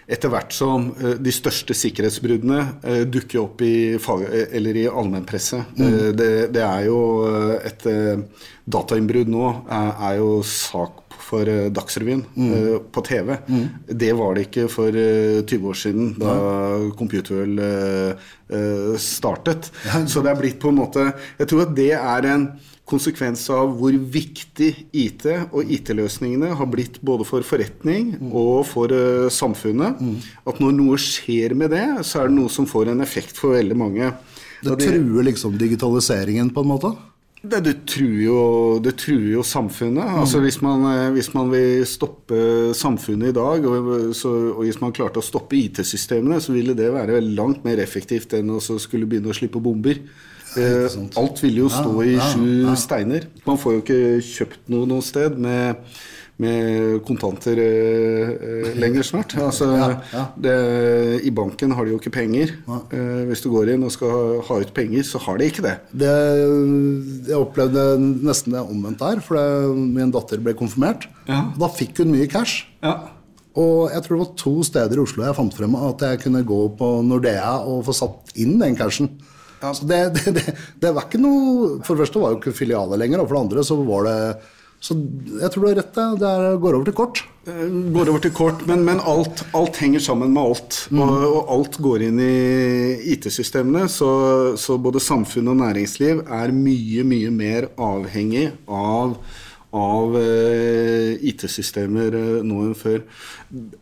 etter 0.09 0.33
hvert 0.33 0.55
som 0.55 0.91
de 0.99 1.33
største 1.35 1.77
sikkerhetsbruddene 1.77 3.05
dukker 3.11 3.43
opp 3.43 3.63
i, 3.67 3.97
eller 3.97 4.79
i 4.81 4.87
allmennpresse 4.89 5.61
mm. 5.77 5.97
det, 6.17 6.31
det, 6.55 6.63
er 6.65 6.87
jo 6.89 7.01
et 7.59 7.85
datainnbrudd 8.69 9.31
nå 9.33 9.45
er, 9.69 10.15
jo 10.19 10.39
sak 10.47 11.05
for 11.29 11.49
Dagsrevyen 11.75 12.23
mm. 12.35 12.89
på 12.95 13.05
TV. 13.05 13.35
Mm. 13.49 13.67
Det 14.01 14.13
var 14.17 14.37
det 14.37 14.47
ikke 14.49 14.67
for 14.73 14.95
uh, 14.95 15.39
eh, 15.39 15.45
20 15.45 15.69
år 15.69 15.79
siden, 15.83 16.11
da 16.21 16.37
ja. 16.39 16.79
Computerwell 16.97 17.61
startet. 19.03 19.71
Så 20.09 20.25
det 20.25 20.33
er 20.33 20.41
blitt 20.41 20.61
på 20.63 20.71
en 20.73 20.79
måte 20.79 21.03
Jeg 21.37 21.51
tror 21.51 21.67
at 21.67 21.75
det 21.77 21.91
er 21.99 22.29
en 22.31 22.47
konsekvens 22.89 23.45
av 23.55 23.75
hvor 23.79 23.95
viktig 23.95 24.71
IT 24.97 25.27
og 25.53 25.71
IT-løsningene 25.77 26.55
har 26.59 26.71
blitt 26.73 26.99
både 27.05 27.27
for 27.29 27.47
forretning 27.47 28.15
mm. 28.17 28.33
og 28.33 28.65
for 28.69 28.95
samfunnet. 29.33 30.01
Mm. 30.01 30.17
At 30.49 30.63
når 30.63 30.75
noe 30.79 30.99
skjer 31.03 31.55
med 31.59 31.75
det, 31.77 31.87
så 32.09 32.23
er 32.23 32.31
det 32.31 32.39
noe 32.39 32.53
som 32.53 32.69
får 32.69 32.95
en 32.95 33.05
effekt 33.05 33.39
for 33.41 33.57
veldig 33.59 33.79
mange. 33.79 34.11
Det 34.65 34.75
truer 34.81 35.29
liksom 35.29 35.59
digitaliseringen 35.61 36.51
på 36.55 36.65
en 36.65 36.73
måte? 36.73 36.97
Det, 37.39 37.61
det, 37.63 37.75
truer 37.87 38.23
jo, 38.25 38.39
det, 38.83 38.97
truer 38.99 39.37
jo, 39.37 39.45
samfunnet. 39.47 40.03
Mm. 40.03 40.17
Altså 40.25 40.41
hvis 40.43 40.59
man, 40.65 40.83
eh, 40.91 41.11
hvis 41.15 41.31
man, 41.37 41.53
vil 41.53 41.85
stoppe 41.87 42.39
samfunnet 42.75 43.31
i 43.31 43.37
dag, 43.37 43.69
og, 43.69 43.93
så, 44.19 44.33
og 44.57 44.65
hvis 44.65 44.81
man 44.83 44.95
klarte 44.97 45.23
å 45.23 45.27
stoppe 45.27 45.55
IT-systemene, 45.61 46.41
så 46.43 46.57
ville 46.57 46.75
det 46.79 46.91
være 46.97 47.21
langt 47.23 47.63
mer 47.67 47.79
effektivt 47.83 48.35
enn 48.35 48.51
å 48.57 48.59
skulle 48.59 49.07
begynne 49.07 49.31
å 49.31 49.39
slippe 49.39 49.63
bomber. 49.63 50.03
Eh, 50.59 51.01
alt 51.23 51.43
ville 51.45 51.65
jo 51.65 51.73
stå 51.73 51.95
i 52.05 52.15
sju 52.33 52.77
steiner. 52.81 53.29
Man 53.47 53.59
får 53.61 53.77
jo 53.77 53.83
ikke 53.85 54.01
kjøpt 54.29 54.71
noe 54.75 54.89
noe 54.91 55.05
sted 55.05 55.39
med 55.39 55.83
med 56.39 57.01
kontanter 57.07 57.59
eh, 57.59 58.31
eh, 58.31 58.71
lenger 58.79 59.07
snart. 59.07 59.35
Altså, 59.43 59.69
ja, 59.75 59.89
ja. 60.13 60.25
Det, 60.39 60.55
I 61.27 61.33
banken 61.35 61.75
har 61.75 61.87
de 61.87 61.95
jo 61.95 61.99
ikke 61.99 62.15
penger. 62.15 62.55
Eh, 62.95 63.25
hvis 63.29 63.43
du 63.43 63.51
går 63.51 63.73
inn 63.75 63.87
og 63.87 63.93
skal 63.95 64.39
ha, 64.47 64.61
ut 64.63 64.73
penger, 64.75 65.03
så 65.07 65.21
har 65.25 65.41
de 65.41 65.49
ikke 65.51 65.67
det. 65.67 65.75
det 66.05 66.15
jeg 67.29 67.39
opplevde 67.39 67.85
nesten 67.99 68.55
det 68.55 68.63
omvendt 68.63 69.03
der, 69.03 69.23
for 69.25 69.39
det, 69.39 69.75
min 69.99 70.15
datter 70.15 70.43
ble 70.43 70.55
konfirmert. 70.59 71.09
Ja. 71.27 71.49
Da 71.59 71.71
fikk 71.75 72.05
hun 72.05 72.15
mye 72.15 72.31
cash. 72.31 72.69
Og 73.59 73.89
jeg 73.91 74.05
tror 74.05 74.15
det 74.15 74.23
var 74.23 74.35
to 74.39 74.53
steder 74.63 75.01
i 75.01 75.03
Oslo 75.03 75.25
jeg 75.27 75.35
fant 75.35 75.57
frem 75.57 75.73
at 75.81 76.05
jeg 76.07 76.21
kunne 76.23 76.45
gå 76.47 76.61
på 76.79 76.93
Nordea 77.03 77.57
og 77.67 77.83
få 77.89 77.97
satt 77.97 78.39
inn 78.39 78.61
den 78.63 78.79
cashen. 78.79 79.11
Så 79.63 79.89
det, 79.89 80.03
det, 80.15 80.45
det, 80.79 80.93
var 80.95 81.09
ikke 81.09 81.21
noe 81.21 81.79
For 81.83 81.95
det 81.97 82.07
første 82.07 82.23
var 82.23 82.31
det 82.31 82.39
jo 82.39 82.43
ikke 82.45 82.61
filialer 82.61 83.01
lenger, 83.01 83.23
og 83.23 83.29
for 83.29 83.39
det 83.39 83.45
andre 83.47 83.67
så 83.67 83.79
var 83.83 84.09
det 84.09 84.19
så 84.79 84.95
jeg 84.95 85.51
tror 85.51 85.65
du 85.65 85.69
har 85.69 85.79
rett. 85.81 85.97
Det 86.21 86.33
går 86.63 86.77
over 86.77 86.87
til 86.87 86.95
kort. 86.95 87.23
Eh, 87.51 87.65
går 87.95 88.13
over 88.13 88.23
til 88.23 88.35
kort, 88.35 88.63
men, 88.71 88.85
men 88.87 89.01
alt, 89.03 89.43
alt, 89.59 89.81
henger 89.83 90.05
sammen 90.05 90.31
med 90.35 90.53
alt. 90.53 90.79
Mm. 90.95 91.03
Og, 91.03 91.17
og, 91.27 91.41
alt 91.57 91.81
går 91.83 92.07
inn 92.07 92.23
i 92.23 92.31
IT-systemene. 93.15 93.89
Så, 93.91 94.11
så, 94.61 94.79
både 94.79 95.03
samfunn 95.03 95.51
og 95.51 95.59
næringsliv 95.65 96.23
er 96.23 96.55
mye, 96.55 97.07
mye 97.11 97.35
mer 97.35 97.69
avhengig 97.75 98.47
av, 98.71 99.17
av 99.75 100.15
uh, 100.15 101.11
IT-systemer 101.27 102.15
uh, 102.15 102.35
nå 102.47 102.69
enn 102.69 102.79
før. 102.79 103.03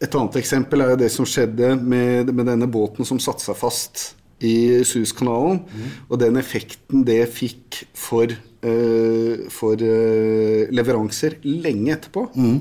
Et 0.00 0.08
annet 0.16 0.40
eksempel 0.40 0.80
er 0.80 0.94
jo 0.94 1.02
det 1.04 1.12
som 1.12 1.28
skjedde 1.28 1.74
med, 1.76 2.32
med 2.32 2.54
denne 2.54 2.70
båten 2.72 3.04
som 3.08 3.20
satte 3.20 3.44
seg 3.44 3.60
fast 3.60 4.14
i 4.44 4.84
Suezkanalen, 4.84 5.62
mm. 5.64 5.94
og 6.10 6.20
den 6.20 6.36
effekten 6.40 7.06
det 7.08 7.22
fikk 7.32 7.84
for 7.96 8.28
uh, 8.28 9.46
for 9.52 9.80
uh, 9.80 10.66
leveranser 10.74 11.38
lenge 11.46 11.94
etterpå. 11.96 12.28
Mm. 12.36 12.60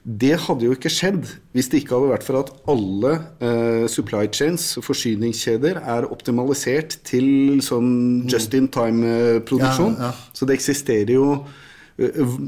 Det 0.00 0.32
hadde 0.46 0.64
jo 0.64 0.72
ikke 0.72 0.92
skjedd 0.92 1.26
hvis 1.52 1.68
det 1.68 1.82
ikke 1.82 1.98
hadde 1.98 2.12
vært 2.14 2.24
for 2.24 2.38
at 2.40 2.52
alle 2.72 3.16
uh, 3.42 3.86
supply 3.90 4.30
chains, 4.32 4.72
forsyningskjeder, 4.84 5.82
er 5.82 6.08
optimalisert 6.08 7.00
til 7.04 7.60
sånn 7.64 7.90
just 8.30 8.54
in 8.56 8.70
time-produksjon. 8.72 9.98
Ja, 9.98 10.12
ja. 10.12 10.30
Så 10.32 10.48
det 10.48 10.60
eksisterer 10.60 11.18
jo 11.18 11.26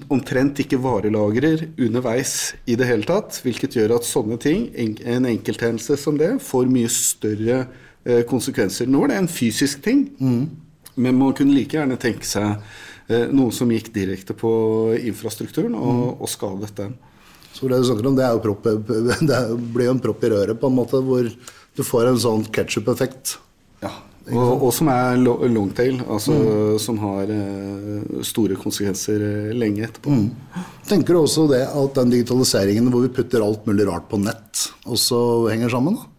omtrent 0.08 0.62
ikke 0.62 0.78
varelagrer 0.80 1.66
underveis 1.76 2.54
i 2.64 2.72
det 2.80 2.86
hele 2.88 3.04
tatt. 3.04 3.36
Hvilket 3.44 3.76
gjør 3.76 3.98
at 3.98 4.06
sånne 4.08 4.38
ting, 4.40 4.70
en, 4.80 4.94
en 5.04 5.28
enkelthendelse 5.28 5.98
som 6.00 6.16
det, 6.16 6.38
får 6.40 6.70
mye 6.72 6.88
større 6.88 7.58
uh, 7.66 7.82
konsekvenser. 8.28 8.88
Nå 8.90 9.04
var 9.04 9.12
det 9.12 9.20
en 9.20 9.30
fysisk 9.30 9.82
ting. 9.84 10.06
Mm. 10.18 10.44
Men 10.94 11.18
man 11.18 11.32
kunne 11.36 11.54
like 11.56 11.76
gjerne 11.76 11.96
tenke 12.00 12.28
seg 12.28 12.50
eh, 13.08 13.28
noe 13.32 13.52
som 13.54 13.70
gikk 13.72 13.92
direkte 13.94 14.36
på 14.36 14.52
infrastrukturen 15.00 15.76
og, 15.78 16.20
og 16.20 16.30
skadet 16.30 16.72
den. 16.78 16.94
Så 17.52 17.68
det 17.68 17.80
du 17.80 17.88
snakker 17.88 18.08
om, 18.08 18.16
det, 18.16 18.24
er 18.26 18.36
jo 18.36 18.44
propp, 18.44 18.68
det 19.30 19.40
blir 19.74 19.90
jo 19.90 19.96
en 19.96 20.04
propp 20.04 20.24
i 20.24 20.32
røret, 20.32 20.58
på 20.60 20.68
en 20.68 20.78
måte, 20.78 21.02
hvor 21.04 21.28
du 21.28 21.84
får 21.84 22.08
en 22.08 22.20
sånn 22.20 22.46
ketsjup-effekt. 22.52 23.36
Ja, 23.82 23.92
Og, 24.30 24.62
og, 24.62 24.68
som 24.70 24.88
er 24.92 25.16
longtail, 25.18 25.98
altså 26.06 26.36
mm. 26.36 26.78
som 26.80 27.00
har 27.02 27.32
uh, 27.32 28.20
store 28.24 28.56
konsekvenser 28.60 29.24
lenge 29.58 29.88
etterpå. 29.88 30.14
Mm. 30.14 30.62
Tenker 30.88 31.16
du 31.16 31.22
også 31.24 31.48
det 31.50 31.64
at 31.66 31.98
den 31.98 32.12
digitaliseringen 32.12 32.92
hvor 32.92 33.04
vi 33.04 33.12
putter 33.16 33.44
alt 33.44 33.66
mulig 33.68 33.88
rart 33.88 34.06
på 34.12 34.20
nett, 34.22 34.68
også 34.86 35.18
henger 35.50 35.72
sammen? 35.74 35.98
da? 35.98 36.11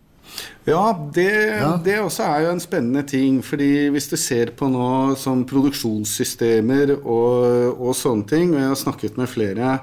Ja, 0.64 0.84
det, 1.16 1.32
ja. 1.60 1.72
det 1.84 1.98
også 2.00 2.24
er 2.24 2.46
jo 2.46 2.54
en 2.54 2.64
spennende 2.64 3.04
ting. 3.08 3.42
fordi 3.44 3.90
hvis 3.92 4.08
du 4.08 4.16
ser 4.18 4.54
på 4.56 4.70
nå 4.72 5.16
som 5.20 5.44
produksjonssystemer 5.46 6.96
og, 7.04 7.82
og 7.82 7.96
sånne 7.96 8.28
ting, 8.30 8.54
og 8.54 8.62
jeg 8.62 8.72
har 8.72 8.80
snakket 8.80 9.20
med 9.20 9.28
flere 9.28 9.78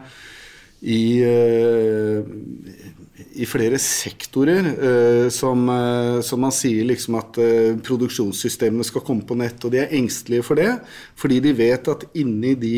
i, 0.81 1.21
uh, 1.21 2.25
i 3.41 3.47
flere 3.49 3.79
sektorer 3.81 4.67
uh, 4.71 5.27
som, 5.33 5.62
uh, 5.69 6.21
som, 6.25 6.41
man 6.43 6.53
sier 6.55 6.87
liksom 6.89 7.17
at 7.21 7.39
uh, 7.41 7.79
produksjonssystemene 7.85 8.87
skal 8.87 9.05
komme 9.07 9.27
på 9.27 9.37
nett. 9.39 9.61
Og 9.65 9.73
de 9.75 9.83
er 9.83 9.95
engstelige 9.97 10.45
for 10.47 10.61
det, 10.61 10.69
fordi 11.21 11.41
de 11.45 11.55
vet 11.57 11.91
at 11.93 12.07
inni 12.19 12.55
de 12.61 12.75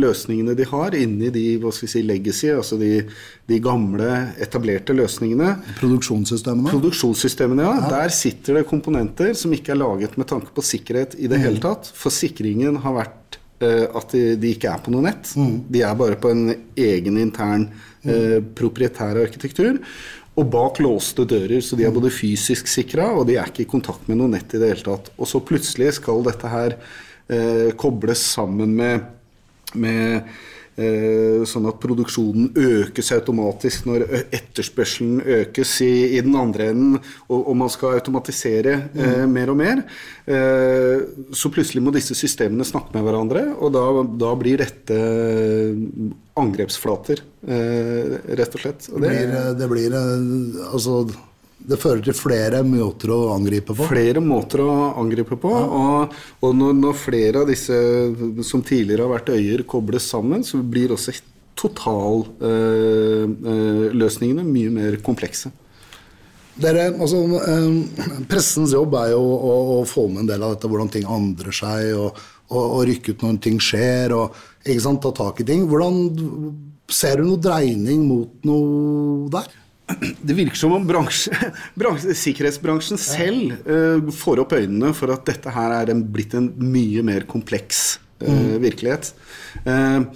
løsningene 0.00 0.54
de 0.58 0.66
har, 0.66 0.94
inni 0.98 1.30
de 1.34 1.44
hva 1.60 1.72
skal 1.74 1.86
vi 1.86 1.92
si, 1.92 2.02
legacy, 2.06 2.48
altså 2.52 2.78
de, 2.80 3.04
de 3.48 3.60
gamle, 3.62 4.08
etablerte 4.42 4.94
løsningene 4.96 5.52
Produksjonssystemene? 5.78 6.72
Produksjonssystemene, 6.72 7.64
ja, 7.66 7.76
ja. 7.78 7.90
Der 7.94 8.14
sitter 8.14 8.58
det 8.58 8.66
komponenter 8.70 9.32
som 9.38 9.54
ikke 9.54 9.74
er 9.74 9.80
laget 9.80 10.18
med 10.20 10.28
tanke 10.30 10.52
på 10.56 10.64
sikkerhet 10.64 11.16
i 11.18 11.30
det 11.30 11.38
mm. 11.38 11.44
hele 11.46 11.62
tatt. 11.62 11.92
For 11.96 12.14
sikringen 12.14 12.80
har 12.84 12.96
vært 12.98 13.38
at 13.60 14.14
de, 14.14 14.22
de, 14.40 14.54
ikke 14.54 14.70
er 14.72 14.80
på 14.80 14.92
noe 14.94 15.04
nett. 15.04 15.34
Mm. 15.36 15.56
De 15.68 15.82
er 15.84 15.96
bare 15.98 16.16
på 16.20 16.30
en 16.32 16.46
egen 16.80 17.18
intern 17.20 17.68
eh, 18.04 18.40
proprietær 18.56 19.20
arkitektur. 19.22 19.80
Og 20.38 20.46
bak 20.52 20.78
låste 20.80 21.26
dører, 21.28 21.60
så 21.64 21.76
de 21.76 21.84
er 21.84 21.94
både 21.94 22.12
fysisk 22.14 22.70
sikra, 22.70 23.10
og 23.18 23.26
de 23.28 23.36
er 23.36 23.50
ikke 23.50 23.64
i 23.66 23.70
kontakt 23.70 24.06
med 24.08 24.20
noe 24.20 24.30
nett 24.30 24.54
i 24.54 24.60
det 24.62 24.70
hele 24.72 24.86
tatt. 24.86 25.10
Og 25.18 25.28
så 25.28 25.42
plutselig 25.44 25.96
skal 25.98 26.22
dette 26.26 26.52
her 26.52 26.76
eh, 26.76 27.72
kobles 27.80 28.22
sammen 28.36 28.76
med, 28.78 29.10
med 29.74 30.30
sånn 31.48 31.68
at 31.68 31.80
produksjonen 31.82 32.50
økes 32.56 33.10
automatisk 33.14 33.86
når 33.88 34.06
etterspørselen 34.32 35.20
økes 35.40 35.74
i, 35.84 35.92
i 36.16 36.20
den 36.24 36.36
andre 36.38 36.70
enden, 36.72 36.98
og, 37.28 37.38
og, 37.38 37.52
man 37.60 37.72
skal 37.72 37.98
automatisere 37.98 38.76
eh, 38.94 39.22
mm. 39.22 39.34
mer 39.34 39.52
og 39.52 39.58
mer. 39.60 39.82
Eh, 40.30 41.04
så 41.36 41.52
plutselig 41.52 41.84
må 41.84 41.94
disse 41.94 42.16
systemene 42.18 42.66
snakke 42.66 42.94
med 42.96 43.06
hverandre, 43.06 43.46
og 43.58 43.74
da, 43.76 43.86
da 44.24 44.34
blir 44.40 44.60
dette 44.62 45.00
angrepsflater, 46.40 47.24
eh, 47.46 48.14
rett 48.40 48.56
og 48.56 48.64
slett. 48.64 48.90
Og 48.92 49.02
det, 49.04 49.16
det, 49.16 49.26
blir, 49.26 49.58
det 49.60 49.70
blir 49.74 49.98
altså 50.70 51.02
det 51.70 51.78
fører 51.80 52.02
til 52.04 52.14
flere 52.16 52.62
måter 52.66 53.10
å 53.14 53.18
angripe 53.34 53.74
på? 53.76 53.86
Flere 53.90 54.20
måter 54.24 54.60
å 54.64 54.94
angripe 55.00 55.36
på. 55.40 55.50
Ja. 55.54 55.64
Og, 55.66 56.14
og 56.46 56.50
når, 56.58 56.72
når, 56.80 56.94
flere 56.98 57.36
av 57.44 57.48
disse 57.50 57.76
som 58.46 58.60
tidligere 58.66 59.02
har 59.06 59.14
vært 59.14 59.34
øyer, 59.36 59.60
kobles 59.70 60.04
sammen, 60.10 60.40
så 60.46 60.56
blir 60.62 60.92
også 60.96 61.10
totalløsningene 61.60 64.42
øh, 64.42 64.46
eh, 64.46 64.54
mye 64.56 64.70
mer 64.74 64.92
komplekse. 65.04 65.48
Dere, 66.60 66.84
altså, 66.92 67.18
øh, 67.24 67.70
pressens 68.28 68.72
jobb 68.74 68.94
er 69.00 69.08
jo 69.14 69.22
å, 69.22 69.54
å, 69.78 69.80
få 69.88 70.02
med 70.10 70.20
en 70.24 70.30
del 70.32 70.42
av 70.44 70.50
dette, 70.56 70.68
hvordan 70.70 70.92
ting 70.92 71.06
andrer 71.08 71.54
seg, 71.56 71.80
og, 71.96 72.10
og, 72.50 72.64
og 72.64 72.82
rykke 72.90 73.10
ut 73.14 73.22
når 73.24 73.32
ting 73.46 73.58
skjer, 73.62 74.06
og 74.16 74.24
sant, 74.82 75.02
ta 75.04 75.10
tak 75.16 75.34
i 75.40 75.48
ting. 75.48 75.60
Hvordan 75.70 75.94
Ser 76.90 77.20
du 77.20 77.28
noe 77.28 77.38
dreining 77.38 78.00
mot 78.02 78.46
noe 78.46 79.28
der? 79.30 79.46
Det 79.98 80.34
virker 80.36 80.58
som 80.58 80.74
om 80.76 80.86
bransje, 80.86 81.34
bransje, 81.80 82.14
sikkerhetsbransjen 82.18 83.00
selv 83.00 83.54
uh, 83.66 84.10
får 84.14 84.44
opp 84.44 84.54
øynene 84.58 84.92
for 84.96 85.12
at 85.14 85.26
dette 85.28 85.52
her 85.54 85.74
er 85.80 85.92
en, 85.94 86.02
blitt 86.14 86.36
en 86.38 86.50
mye 86.62 87.04
mer 87.06 87.26
kompleks 87.30 87.98
uh, 88.22 88.28
mm. 88.28 88.56
virkelighet. 88.62 89.12
Uh, 89.66 90.06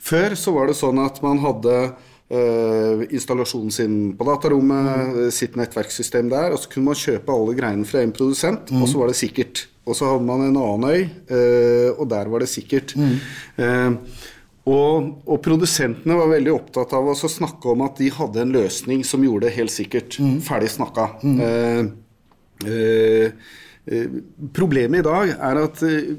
før 0.00 0.36
så 0.38 0.54
var 0.56 0.70
det 0.70 0.78
sånn 0.78 1.02
at 1.02 1.20
man 1.24 1.42
hadde 1.42 1.82
installasjonen 2.30 3.72
sin 3.74 3.94
på 4.14 4.22
datarommet, 4.22 4.86
mm. 4.86 5.16
sitt 5.34 5.56
nettverkssystem 5.58 6.28
der, 6.30 6.52
og 6.54 6.60
så 6.62 6.70
kunne 6.70 6.92
man 6.92 6.98
kjøpe 7.00 7.34
alle 7.34 7.56
greiene 7.58 7.88
fra 7.88 8.04
en 8.04 8.12
produsent, 8.14 8.70
mm. 8.70 8.84
og 8.84 8.86
så 8.86 9.00
var 9.00 9.10
det 9.10 9.16
sikkert. 9.18 9.64
Og 9.82 9.98
så 9.98 10.12
hadde 10.12 10.28
man 10.28 10.44
en 10.44 10.60
annen 10.60 10.86
øy, 10.86 11.00
og 11.96 12.04
der 12.12 12.30
var 12.30 12.44
det 12.44 12.52
sikkert. 12.52 12.94
Mm. 12.94 14.06
Og, 14.70 15.14
og, 15.26 15.38
produsentene 15.44 16.18
var 16.18 16.30
veldig 16.34 16.52
opptatt 16.54 16.92
av 16.96 17.08
å 17.10 17.16
snakke 17.16 17.72
om 17.72 17.86
at 17.86 17.98
de 18.00 18.10
hadde 18.14 18.44
en 18.44 18.52
løsning 18.54 19.02
som 19.06 19.24
gjorde 19.24 19.48
det 19.48 19.56
helt 19.56 19.74
sikkert. 19.74 20.20
Mm. 20.22 20.36
Ferdig 20.44 20.70
snakka. 20.76 21.08
Mm. 21.24 21.40
Eh, 21.46 21.80
eh, 22.70 23.48
eh, 23.90 24.16
problemet 24.54 25.00
i 25.00 25.06
dag 25.06 25.32
er 25.34 25.60
at 25.64 25.82
eh, 25.86 26.12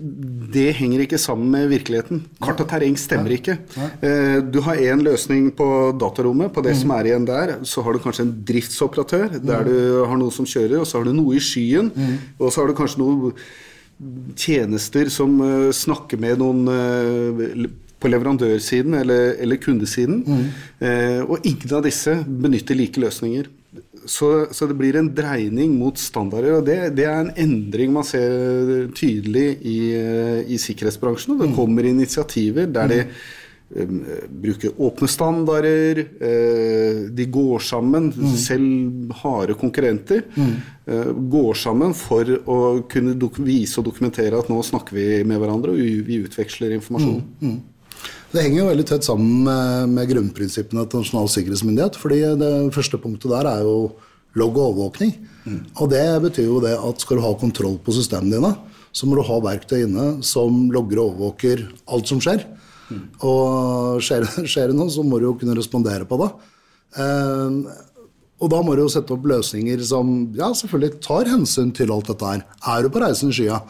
det 0.51 0.67
henger 0.81 1.05
ikke 1.05 1.21
sammen 1.21 1.53
med 1.53 1.69
virkeligheten. 1.71 2.25
Kart 2.43 2.63
og 2.63 2.67
terreng 2.71 2.97
stemmer 2.99 3.37
ikke. 3.37 3.55
Eh, 4.03 4.39
du 4.43 4.59
har 4.65 4.81
én 4.83 5.03
løsning 5.05 5.51
på 5.55 5.67
datarommet, 6.01 6.51
på 6.51 6.63
det 6.65 6.75
mm. 6.75 6.79
som 6.81 6.95
er 6.97 7.11
igjen 7.11 7.27
der. 7.29 7.53
Så 7.67 7.85
har 7.85 7.95
du 7.95 8.03
kanskje 8.03 8.25
en 8.27 8.33
driftsoperatør 8.51 9.37
der 9.37 9.61
mm. 9.63 9.69
du 9.69 9.77
har 10.11 10.19
noe 10.19 10.33
som 10.35 10.49
kjører, 10.49 10.81
og 10.81 10.89
så 10.89 10.99
har 10.99 11.07
du 11.07 11.15
noe 11.15 11.37
i 11.37 11.43
skyen. 11.43 11.93
Mm. 11.95 12.17
Og 12.41 12.49
så 12.49 12.63
har 12.63 12.71
du 12.71 12.75
kanskje 12.79 13.03
noen 13.05 13.37
tjenester 14.33 15.11
som 15.13 15.35
snakker 15.77 16.17
med 16.17 16.39
noen 16.41 16.65
på 18.01 18.09
leverandørsiden 18.09 18.97
eller, 18.97 19.35
eller 19.41 19.61
kundesiden. 19.61 20.23
Mm. 20.25 20.45
Eh, 20.81 21.19
og 21.23 21.45
ingen 21.45 21.77
av 21.77 21.85
disse 21.85 22.17
benytter 22.25 22.79
like 22.79 23.01
løsninger. 23.01 23.49
Så, 24.05 24.47
så, 24.51 24.65
det 24.67 24.75
blir 24.79 24.97
en 24.97 25.11
dreining 25.15 25.75
mot 25.77 25.99
standarder, 25.99 26.57
og 26.57 26.65
det, 26.65 26.95
det 26.97 27.05
er 27.05 27.19
en 27.21 27.35
endring 27.39 27.93
man 27.93 28.07
ser 28.07 28.89
tydelig 28.97 29.59
i, 29.61 29.77
i 30.49 30.57
sikkerhetsbransjen. 30.59 31.35
Og 31.35 31.43
det 31.43 31.51
mm. 31.51 31.55
kommer 31.59 31.85
initiativer 31.85 32.65
der 32.73 32.89
de 32.89 32.99
um, 33.77 34.01
bruker 34.41 34.73
åpne 34.81 35.09
standarder, 35.11 36.01
uh, 36.17 37.03
de 37.13 37.29
går 37.37 37.63
sammen, 37.69 38.09
mm. 38.09 38.33
selv 38.41 39.13
harde 39.21 39.55
konkurrenter, 39.61 40.25
mm. 40.33 40.55
uh, 40.89 41.11
går 41.37 41.61
sammen 41.61 41.93
for 41.95 42.33
å 42.41 42.61
kunne 42.91 43.15
vise 43.45 43.79
og 43.79 43.87
dokumentere 43.91 44.41
at 44.41 44.49
nå 44.51 44.59
snakker 44.65 44.97
vi 44.97 45.07
med 45.29 45.39
hverandre, 45.39 45.77
og 45.77 46.09
vi 46.09 46.23
utveksler 46.25 46.73
informasjon. 46.79 47.21
Mm. 47.39 47.59
Det 48.31 48.45
henger 48.45 48.61
jo 48.61 48.69
veldig 48.69 48.85
tett 48.87 49.03
sammen 49.05 49.43
med, 49.43 49.91
med 49.91 50.07
grunnprinsippene 50.13 50.85
til 50.87 51.03
Nasjonal 51.03 51.27
sikkerhetsmyndighet. 51.33 51.99
fordi 51.99 52.21
det 52.39 52.53
første 52.75 52.99
punktet 53.01 53.33
der 53.33 53.49
er 53.49 53.65
jo 53.67 53.91
logg 54.39 54.55
og 54.55 54.67
overvåkning. 54.69 55.11
Mm. 55.43 55.59
Og 55.75 55.89
det 55.91 56.05
betyr 56.23 56.47
jo 56.47 56.61
det 56.63 56.77
at 56.77 57.03
skal 57.03 57.19
du 57.19 57.25
ha 57.25 57.33
kontroll 57.35 57.77
på 57.83 57.95
systemene 57.95 58.37
dine, 58.37 58.53
så 58.95 59.07
må 59.07 59.17
du 59.17 59.25
ha 59.27 59.39
verktøy 59.43 59.83
inne 59.85 60.07
som 60.23 60.69
logger 60.71 61.01
og 61.01 61.11
overvåker 61.11 61.65
alt 61.91 62.11
som 62.11 62.21
skjer. 62.23 62.45
Mm. 62.91 63.03
Og 63.27 64.01
skjer, 64.03 64.27
skjer, 64.43 64.71
det 64.71 64.79
noe, 64.79 64.91
så 64.91 65.03
må 65.03 65.19
du 65.19 65.29
jo 65.29 65.37
kunne 65.39 65.55
respondere 65.57 66.07
på 66.07 66.19
det. 66.23 66.31
Eh, 66.99 67.59
og 68.41 68.49
da 68.49 68.63
må 68.65 68.73
du 68.73 68.83
jo 68.85 68.91
sette 68.91 69.13
opp 69.13 69.27
løsninger 69.29 69.83
som 69.85 70.31
ja, 70.37 70.49
selvfølgelig 70.57 71.03
tar 71.03 71.29
hensyn 71.29 71.75
til 71.77 71.93
alt 71.93 72.09
dette 72.09 72.31
her. 72.33 72.43
Er 72.73 72.83
du 72.83 72.91
på 72.93 73.03
reisen 73.03 73.31
i 73.31 73.37
skya? 73.37 73.61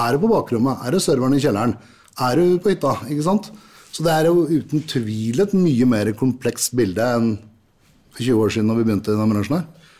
Er 0.00 0.14
du 0.14 0.24
på 0.24 0.30
bakrommet? 0.32 0.80
Er 0.86 0.96
det 0.96 1.02
serveren 1.04 1.36
i 1.36 1.42
kjelleren? 1.42 1.76
Er 2.24 2.40
du 2.40 2.56
på 2.62 2.72
hytta? 2.72 2.96
Ikke 3.10 3.26
sant? 3.26 3.50
Så 3.94 4.02
det 4.02 4.10
er 4.10 4.26
jo 4.26 4.46
uten 4.50 4.82
tvil 4.90 5.44
et 5.44 5.54
mye 5.54 5.86
mer 5.86 6.10
komplekst 6.18 6.74
bilde 6.74 7.04
enn 7.16 7.34
for 8.14 8.22
20 8.22 8.42
år 8.42 8.54
siden 8.54 8.70
da 8.70 8.78
vi 8.78 8.86
begynte 8.86 9.12
i 9.12 9.14
denne 9.14 9.30
bransjen 9.30 9.58
her. 9.60 9.90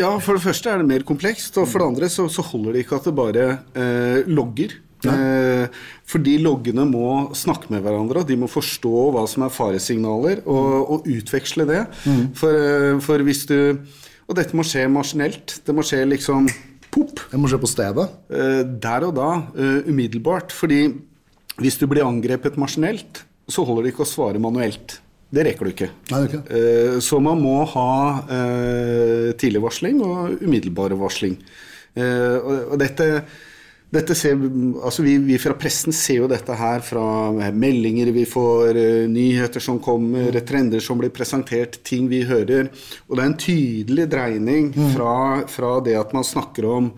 Ja, 0.00 0.10
for 0.24 0.36
det 0.36 0.44
første 0.44 0.70
er 0.72 0.80
det 0.80 0.88
mer 0.88 1.04
komplekst, 1.04 1.56
og 1.60 1.68
for 1.68 1.82
det 1.82 1.90
andre 1.90 2.08
så, 2.12 2.24
så 2.32 2.44
holder 2.44 2.72
det 2.76 2.84
ikke 2.84 2.96
at 2.96 3.08
det 3.08 3.16
bare 3.16 3.46
eh, 3.76 4.28
logger. 4.28 4.72
Eh, 5.02 5.66
fordi 6.08 6.36
loggene 6.42 6.84
må 6.86 7.34
snakke 7.36 7.72
med 7.72 7.82
hverandre, 7.84 8.22
og 8.22 8.28
de 8.28 8.38
må 8.38 8.48
forstå 8.50 8.94
hva 9.14 9.24
som 9.30 9.46
er 9.46 9.52
faresignaler, 9.52 10.44
og, 10.46 10.92
og 10.96 11.08
utveksle 11.10 11.66
det. 11.68 11.82
Mm. 12.06 12.24
For, 12.38 12.66
eh, 12.68 12.96
for, 13.04 13.26
hvis 13.26 13.44
du 13.50 13.58
Og 14.30 14.36
dette 14.38 14.54
må 14.56 14.62
skje 14.64 14.86
maskinelt. 14.88 15.58
Det 15.66 15.74
må 15.74 15.82
skje 15.84 16.04
liksom 16.06 16.46
pop. 16.94 17.18
Det 17.28 17.36
må 17.36 17.48
skje 17.50 17.58
på 17.60 17.68
stedet? 17.68 18.04
Eh, 18.30 18.60
der 18.80 19.04
og 19.04 19.16
da. 19.18 19.26
Uh, 19.52 19.82
umiddelbart. 19.90 20.54
Fordi 20.54 20.86
hvis 21.60 21.78
du 21.80 21.86
blir 21.90 22.06
angrepet 22.06 22.58
maskinelt, 22.60 23.24
så 23.50 23.64
holder 23.66 23.86
det 23.86 23.94
ikke 23.94 24.06
å 24.06 24.12
svare 24.12 24.40
manuelt. 24.42 24.98
Det 25.32 25.46
rekker 25.46 25.64
du 25.64 25.72
ikke. 25.72 25.88
Nei, 26.12 26.24
okay. 26.26 26.42
Eh, 26.52 26.98
så 27.04 27.20
man 27.24 27.40
må 27.40 27.62
ha 27.72 27.92
eh, 28.36 29.30
tidlig 29.40 29.62
varsling 29.64 30.02
og 30.04 30.42
umiddelbar 30.44 30.92
varsling. 31.00 31.38
Eh, 31.96 32.36
og 32.42 32.76
dette, 32.80 33.06
dette 33.92 34.16
ser, 34.16 34.36
altså 34.36 35.04
vi, 35.06 35.16
vi, 35.24 35.38
fra 35.40 35.56
pressen 35.56 35.96
ser 35.96 36.20
jo 36.20 36.28
dette 36.28 36.56
her 36.56 36.84
fra 36.84 37.32
meldinger 37.56 38.12
vi 38.12 38.26
får, 38.28 38.76
nyheter 39.12 39.64
som 39.64 39.80
kommer, 39.80 40.36
trender 40.44 40.84
som 40.84 41.00
blir 41.00 41.12
presentert, 41.16 41.80
ting 41.80 42.12
vi 42.12 42.22
hører. 42.28 42.68
Og 43.08 43.16
det 43.16 43.24
er 43.24 43.32
en 43.32 43.40
tydelig 43.48 44.08
dreining 44.12 44.70
mm. 44.76 44.92
fra, 44.98 45.16
fra 45.48 45.74
det 45.84 45.96
at 46.00 46.12
man 46.16 46.28
snakker 46.28 46.68
om 46.76 46.92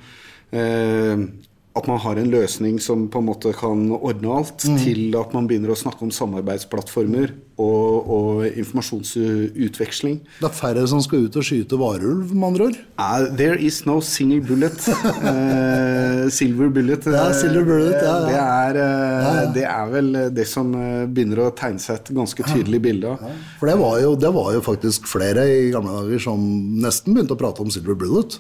at 1.75 1.89
man 1.91 1.99
har 1.99 2.19
en 2.21 2.31
løsning 2.31 2.77
som 2.83 3.09
på 3.11 3.19
en 3.19 3.27
måte 3.27 3.51
kan 3.59 3.89
ordne 3.97 4.31
alt, 4.31 4.63
mm. 4.63 4.77
til 4.79 5.17
at 5.19 5.33
man 5.35 5.49
begynner 5.51 5.73
å 5.75 5.79
snakke 5.79 6.05
om 6.07 6.13
samarbeidsplattformer 6.15 7.33
og, 7.59 8.13
og 8.15 8.45
informasjonsutveksling. 8.47 10.21
Det 10.39 10.47
er 10.47 10.55
færre 10.55 10.85
som 10.91 11.03
skal 11.03 11.27
ut 11.27 11.39
og 11.41 11.47
skyte 11.47 11.79
varulv, 11.81 12.31
med 12.31 12.47
andre 12.53 12.69
ord? 12.69 12.79
Uh, 12.95 13.27
there 13.35 13.59
is 13.59 13.81
no 13.89 13.99
single 14.07 14.39
bullet. 14.47 14.87
uh, 14.87 16.31
silver 16.39 16.71
bullet. 16.71 17.11
Ja, 17.11 17.27
silver 17.35 17.67
bullet 17.67 17.99
ja, 17.99 18.07
ja. 18.07 18.23
Det, 18.31 18.39
er, 18.39 18.79
uh, 18.79 19.43
det, 19.59 19.67
er, 19.73 19.93
vel 19.97 20.15
det 20.39 20.47
som 20.51 20.71
begynner 21.11 21.49
å 21.49 21.51
tegne 21.59 21.83
seg 21.83 21.99
et 21.99 22.15
ganske 22.15 22.51
tydelig 22.55 22.85
bilde 22.87 23.17
av. 23.17 23.29
For 23.59 23.73
det 23.73 23.81
var, 23.83 23.99
jo, 24.05 24.15
det 24.15 24.35
var 24.39 24.55
jo 24.55 24.63
faktisk 24.63 25.11
flere 25.11 25.51
i 25.51 25.71
gamle 25.75 26.05
dager 26.05 26.23
som 26.31 26.51
nesten 26.87 27.19
begynte 27.19 27.35
å 27.35 27.43
prate 27.43 27.67
om 27.67 27.75
silver 27.75 27.99
bullet. 27.99 28.39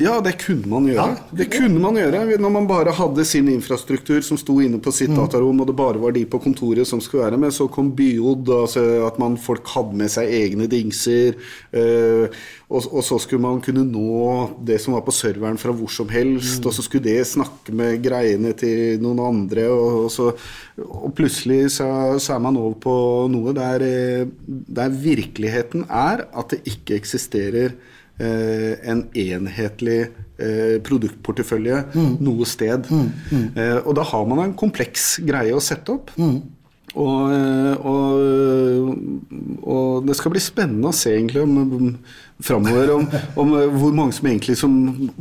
Ja, 0.00 0.14
det 0.24 0.38
kunne 0.40 0.68
man 0.70 0.86
gjøre. 0.88 1.04
Ja. 1.12 1.36
Det 1.36 1.46
kunne 1.52 1.80
man 1.82 1.98
gjøre 1.98 2.22
Når 2.40 2.52
man 2.54 2.66
bare 2.68 2.94
hadde 2.96 3.24
sin 3.28 3.50
infrastruktur 3.52 4.22
som 4.24 4.38
sto 4.40 4.56
inne 4.62 4.80
på 4.80 4.92
sitt 4.94 5.12
mm. 5.12 5.18
datarom, 5.18 5.60
og 5.60 5.68
det 5.68 5.76
bare 5.76 6.00
var 6.00 6.14
de 6.16 6.22
på 6.24 6.40
kontoret 6.40 6.88
som 6.88 7.02
skulle 7.04 7.26
være 7.26 7.40
med. 7.40 7.52
Så 7.52 7.68
kom 7.72 7.90
Byod, 7.96 8.48
altså 8.62 8.84
at 9.04 9.20
man, 9.20 9.36
folk 9.40 9.68
hadde 9.74 10.00
med 10.00 10.12
seg 10.12 10.32
egne 10.38 10.70
dingser. 10.72 11.36
Øh, 11.76 12.32
og, 12.70 12.86
og, 12.86 13.02
så 13.04 13.18
skulle 13.20 13.44
man 13.44 13.60
kunne 13.64 13.84
nå 13.84 14.24
det 14.64 14.78
som 14.80 14.96
var 14.96 15.04
på 15.04 15.14
serveren 15.14 15.60
fra 15.60 15.74
hvor 15.76 15.92
som 15.92 16.08
helst. 16.12 16.62
Mm. 16.62 16.70
Og 16.70 16.76
så 16.76 16.86
skulle 16.86 17.04
det 17.10 17.28
snakke 17.28 17.76
med 17.76 18.00
greiene 18.04 18.54
til 18.56 19.02
noen 19.04 19.20
andre. 19.26 19.68
Og, 19.68 20.06
og, 20.06 20.10
så, 20.14 20.30
og 20.80 21.12
plutselig 21.18 21.74
så, 21.76 21.90
så, 22.16 22.38
er 22.38 22.44
man 22.48 22.56
over 22.60 22.78
på 22.80 22.96
noe 23.32 23.52
der, 23.56 23.84
eh, 23.84 24.26
der 24.48 25.00
virkeligheten 25.10 25.84
er 25.90 26.24
at 26.30 26.54
det 26.54 26.62
ikke 26.72 26.96
eksisterer 26.96 27.76
en 28.20 29.04
enhetlig 29.16 30.00
eh, 30.40 30.78
produktportefølje 30.86 31.82
mm. 31.94 32.14
noe 32.24 32.48
sted. 32.48 32.88
Mm. 32.90 33.10
Mm. 33.30 33.44
Eh, 33.54 33.76
og 33.84 33.94
da 33.98 34.06
har 34.12 34.26
man 34.30 34.44
en 34.44 34.56
kompleks 34.58 35.18
greie 35.26 35.54
å 35.56 35.62
sette 35.64 35.94
opp. 35.96 36.12
Mm. 36.20 36.40
Og, 36.98 37.30
og, 37.86 38.94
og, 39.62 40.00
det 40.08 40.16
skal 40.18 40.32
bli 40.34 40.40
spennende 40.42 40.90
å 40.90 40.96
se 40.96 41.12
egentlig 41.14 41.44
om, 41.44 41.92
framover 42.42 42.90
om, 42.96 43.04
om, 43.40 43.52
hvor 43.76 43.94
mange 43.94 44.16
som 44.16 44.26
egentlig 44.26 44.56
som 44.58 44.74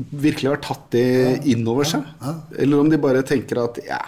virkelig 0.09 0.49
har 0.49 0.63
tatt 0.65 0.87
det 0.95 1.09
inn 1.53 1.61
over 1.69 1.85
seg. 1.85 2.07
Eller 2.57 2.81
om 2.81 2.89
de 2.89 2.97
bare 3.01 3.21
tenker 3.21 3.61
at 3.61 3.77
ja, 3.85 4.01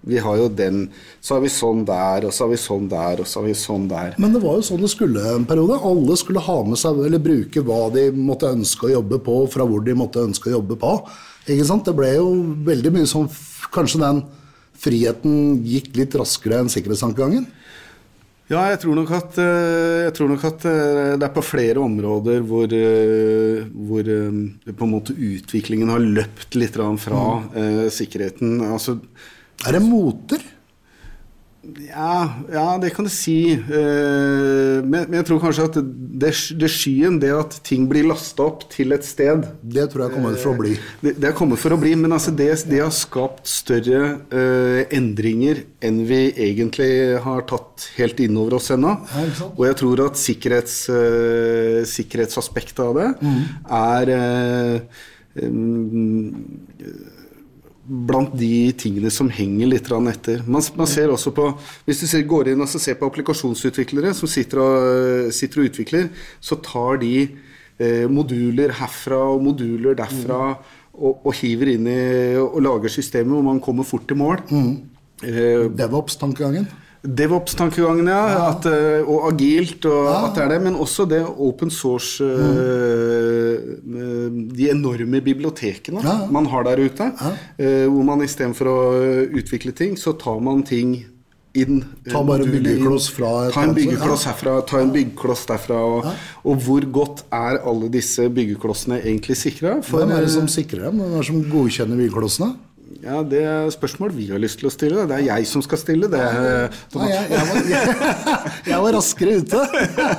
vi 0.00 0.18
har 0.18 0.36
jo 0.40 0.48
den, 0.48 0.86
så 1.20 1.36
har 1.36 1.42
vi 1.44 1.50
sånn 1.52 1.82
der, 1.88 2.24
og 2.24 2.32
så 2.32 2.46
har 2.46 2.54
vi 2.54 2.60
sånn 2.60 2.88
der, 2.88 3.20
og 3.20 3.28
så 3.28 3.42
har 3.42 3.48
vi 3.50 3.56
sånn 3.58 3.86
der. 3.90 4.14
Men 4.22 4.32
det 4.32 4.40
var 4.44 4.56
jo 4.56 4.64
sånn 4.70 4.80
det 4.80 4.92
skulle 4.92 5.24
en 5.34 5.46
periode. 5.48 5.76
Alle 5.90 6.16
skulle 6.16 6.44
ha 6.46 6.58
med 6.64 6.80
seg, 6.80 7.02
eller 7.04 7.22
bruke 7.22 7.64
hva 7.66 7.82
de 7.92 8.08
måtte 8.16 8.48
ønske 8.48 8.88
å 8.88 8.94
jobbe 8.94 9.20
på, 9.26 9.42
fra 9.52 9.66
hvor 9.68 9.84
de 9.84 9.96
måtte 9.98 10.24
ønske 10.24 10.48
å 10.48 10.56
jobbe 10.56 10.78
på. 10.80 10.96
Ikke 11.50 11.68
sant? 11.68 11.84
Det 11.84 11.96
ble 11.96 12.14
jo 12.16 12.28
veldig 12.66 12.96
mye 12.96 13.08
sånn 13.08 13.30
Kanskje 13.70 14.00
den 14.00 14.16
friheten 14.80 15.60
gikk 15.62 15.92
litt 15.94 16.14
raskere 16.18 16.56
enn 16.58 16.70
sikkerhetstankegangen? 16.72 17.44
Ja, 18.50 18.64
jeg 18.72 18.80
tror 18.82 18.96
nok 18.98 19.12
at, 19.14 19.36
jeg 19.38 20.14
tror 20.16 20.30
nok 20.32 20.46
at 20.48 20.64
eh, 20.66 21.12
det 21.20 21.26
er 21.28 21.34
på 21.36 21.44
flere 21.44 21.84
områder 21.84 22.40
hvor, 22.42 22.72
eh, 22.74 23.60
hvor 23.70 24.08
på 24.08 24.88
en 24.88 24.90
måte 24.90 25.14
utviklingen 25.14 25.92
har 25.92 26.02
løpt 26.02 26.58
litt 26.58 26.74
fra 26.74 26.88
mm. 26.96 27.92
sikkerheten. 27.94 28.56
Altså 28.66 28.96
er 29.66 29.76
det 29.76 29.84
moter? 29.84 30.42
Ja, 31.60 32.40
ja, 32.48 32.78
det 32.80 32.94
kan 32.96 33.04
du 33.04 33.10
si. 33.12 33.52
Uh, 33.52 34.80
men, 34.80 35.12
jeg 35.12 35.26
tror 35.28 35.42
kanskje 35.42 35.66
at 35.68 35.76
det, 35.76 36.30
det, 36.56 36.70
skyen, 36.72 37.18
det 37.20 37.34
at 37.36 37.58
ting 37.66 37.84
blir 37.90 38.08
lasta 38.08 38.46
opp 38.46 38.64
til 38.72 38.94
et 38.96 39.04
sted 39.04 39.44
Det 39.60 39.84
tror 39.90 40.06
jeg 40.06 40.08
er 40.08 40.14
kommet 40.14 40.40
for 40.40 40.54
å 40.54 40.60
bli. 40.60 40.72
Uh, 40.78 40.86
det, 41.04 41.12
det, 41.18 41.28
er 41.28 41.36
kommet 41.36 41.60
for 41.60 41.76
å 41.76 41.80
bli, 41.80 41.92
men 42.00 42.16
altså 42.16 42.32
det, 42.32 42.48
det 42.70 42.80
har 42.80 42.94
skapt 42.96 43.44
større 43.50 44.00
uh, 44.32 44.80
endringer 44.88 45.62
enn 45.84 46.00
vi 46.08 46.22
egentlig 46.32 46.90
har 47.26 47.44
tatt 47.50 47.90
helt 47.98 48.24
inn 48.24 48.40
over 48.40 48.56
oss 48.56 48.72
ennå. 48.72 48.96
Og 49.52 49.62
jeg 49.68 49.80
tror 49.82 50.04
at 50.08 50.20
sikkerhets, 50.20 50.80
sikkerhetsaspektet 51.92 52.82
av 52.84 52.96
det 52.96 53.08
mm. 53.20 53.40
er 53.76 54.12
um, 55.44 56.34
blant 57.90 58.30
de 58.38 58.70
tingene 58.78 59.10
som 59.10 59.28
henger 59.34 59.72
litt 59.72 59.88
etter. 59.90 60.44
Man, 60.46 60.62
man, 60.78 60.86
ser 60.86 61.10
også 61.10 61.32
på, 61.34 61.48
Hvis 61.84 62.02
du 62.02 62.06
ser, 62.06 62.22
går 62.22 62.52
inn 62.52 62.62
og 62.62 62.70
ser 62.70 62.94
på 62.94 63.08
applikasjonsutviklere 63.10 64.14
som 64.14 64.30
sitter 64.30 64.62
og, 64.62 65.32
sitter 65.34 65.60
og 65.62 65.70
utvikler, 65.70 66.10
så 66.40 66.60
tar 66.62 67.00
de 67.02 67.14
eh, 67.78 68.06
moduler 68.06 68.76
herfra 68.78 69.18
og 69.34 69.42
moduler 69.42 69.98
derfra 69.98 70.52
mm. 70.52 70.76
og, 71.00 71.24
og, 71.24 71.32
hiver 71.40 71.74
inn 71.74 71.90
i 71.90 72.00
og 72.38 72.60
lager 72.62 72.94
systemer 72.94 73.34
hvor 73.34 73.48
man 73.50 73.62
kommer 73.64 73.88
fort 73.88 74.06
til 74.06 74.20
mål. 74.22 74.44
Mm. 74.50 74.70
Eh, 75.26 75.66
DevOps-tankegangen? 75.74 76.70
DevOps-tankegangen, 77.02 78.10
ja. 78.12 78.20
ja. 78.28 78.40
At, 78.50 78.66
eh, 78.68 79.00
og 79.08 79.28
agilt, 79.30 79.86
og 79.88 80.08
ja. 80.08 80.16
at 80.26 80.36
det 80.36 80.44
er 80.44 80.50
det. 80.54 80.60
Men 80.66 80.76
også 80.76 81.06
det 81.08 81.22
open 81.30 81.70
source 81.72 82.24
mm. 82.24 83.78
De 84.50 84.68
enorme 84.70 85.20
bibliotekene 85.24 86.02
ja. 86.04 86.16
man 86.30 86.46
har 86.52 86.66
der 86.68 86.82
ute. 86.84 87.06
Hvor 87.56 88.04
man 88.06 88.22
istedenfor 88.24 88.68
å 88.68 88.80
utvikle 89.40 89.72
ting, 89.76 89.96
så 89.98 90.12
tar 90.20 90.38
man 90.44 90.62
ting 90.66 90.98
inn. 91.52 91.82
Ta 92.06 92.22
bare 92.26 92.46
en 92.46 92.52
byggekloss 92.52 93.10
fra 93.14 93.30
et 93.48 93.54
Ta 93.54 93.64
en 93.66 93.74
byggekloss 93.74 94.26
herfra, 94.28 94.56
ta 94.66 94.80
en 94.84 94.92
byggekloss 94.94 95.44
derfra. 95.50 95.80
Og, 95.96 96.08
og, 96.44 96.64
hvor 96.64 96.86
godt 97.00 97.24
er 97.34 97.60
alle 97.66 97.90
disse 97.92 98.28
byggeklossene 98.30 99.00
egentlig 99.02 99.38
sikra? 99.40 99.78
Hvem 99.86 100.14
er 100.14 100.26
det 100.26 100.32
som 100.36 100.48
sikrer 100.50 100.88
dem? 100.88 101.00
Hvem 101.02 101.14
er 101.16 101.22
det 101.24 101.30
som 101.30 101.40
godkjenner 101.50 102.02
byggeklossene? 102.04 102.52
Ja, 102.98 103.22
Det 103.22 103.38
er 103.46 103.70
spørsmål 103.70 104.10
vi 104.16 104.26
har 104.32 104.40
lyst 104.42 104.58
til 104.58 104.66
å 104.66 104.72
stille. 104.74 105.04
Det 105.06 105.14
er 105.20 105.26
jeg 105.28 105.46
som 105.46 105.62
skal 105.62 105.78
stille. 105.78 106.08
Det 106.10 106.18
er, 106.18 106.74
Nei, 106.96 107.06
jeg, 107.12 107.28
jeg, 107.30 107.44
var, 107.46 107.68
jeg, 107.70 107.92
jeg, 108.72 108.80
var, 108.82 108.96
raskere 108.96 109.36
ute. 109.38 109.60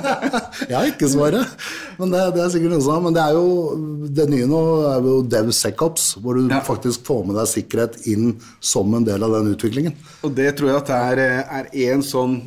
Jeg 0.70 0.76
har 0.78 0.88
ikke 0.88 1.10
svaret. 1.12 1.66
Men 1.98 2.14
det, 2.14 2.22
det, 2.36 2.44
er 2.44 2.52
sikkert 2.54 2.74
noe 2.74 2.84
sånn. 2.84 3.04
Men 3.06 3.16
det 3.16 3.24
er 3.24 3.38
jo 3.38 4.08
det 4.12 4.28
nye 4.32 4.48
nå 4.50 4.62
er 4.90 5.06
jo 5.06 5.18
DevSecOps, 5.32 6.08
hvor 6.22 6.38
du 6.38 6.46
ja. 6.46 6.62
faktisk 6.64 7.06
får 7.08 7.24
med 7.28 7.38
deg 7.38 7.50
sikkerhet 7.50 8.00
inn 8.12 8.34
som 8.60 8.92
en 8.96 9.06
del 9.06 9.22
av 9.24 9.36
den 9.36 9.52
utviklingen. 9.54 9.96
Og 10.22 10.34
det 10.36 10.50
tror 10.58 10.72
jeg 10.72 10.80
at 10.80 10.90
det 10.90 10.98
er, 10.98 11.68
er 11.68 11.94
en 11.94 12.04
sånn 12.06 12.38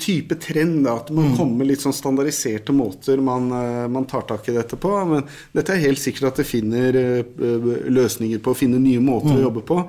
type 0.00 0.38
trend. 0.42 0.84
Da, 0.86 0.98
at 1.02 1.10
man 1.14 1.32
mm. 1.32 1.36
kommer 1.38 1.68
litt 1.68 1.82
sånn 1.84 1.96
standardiserte 1.96 2.74
måter 2.76 3.20
man, 3.24 3.50
eh, 3.52 3.86
man, 3.90 4.06
tar 4.08 4.26
tak 4.28 4.48
i 4.48 4.56
dette 4.56 4.78
på. 4.80 4.92
Men 5.10 5.24
dette 5.54 5.74
er 5.74 5.84
helt 5.84 6.02
sikkert 6.02 6.32
at 6.32 6.42
det 6.42 6.48
finner 6.48 6.96
eh, 6.98 7.68
løsninger 7.88 8.42
på 8.42 8.54
å 8.54 8.58
finne 8.58 8.80
nye 8.82 9.02
måter 9.02 9.32
mm. 9.32 9.38
å 9.38 9.44
jobbe 9.48 9.64
på. 9.68 9.80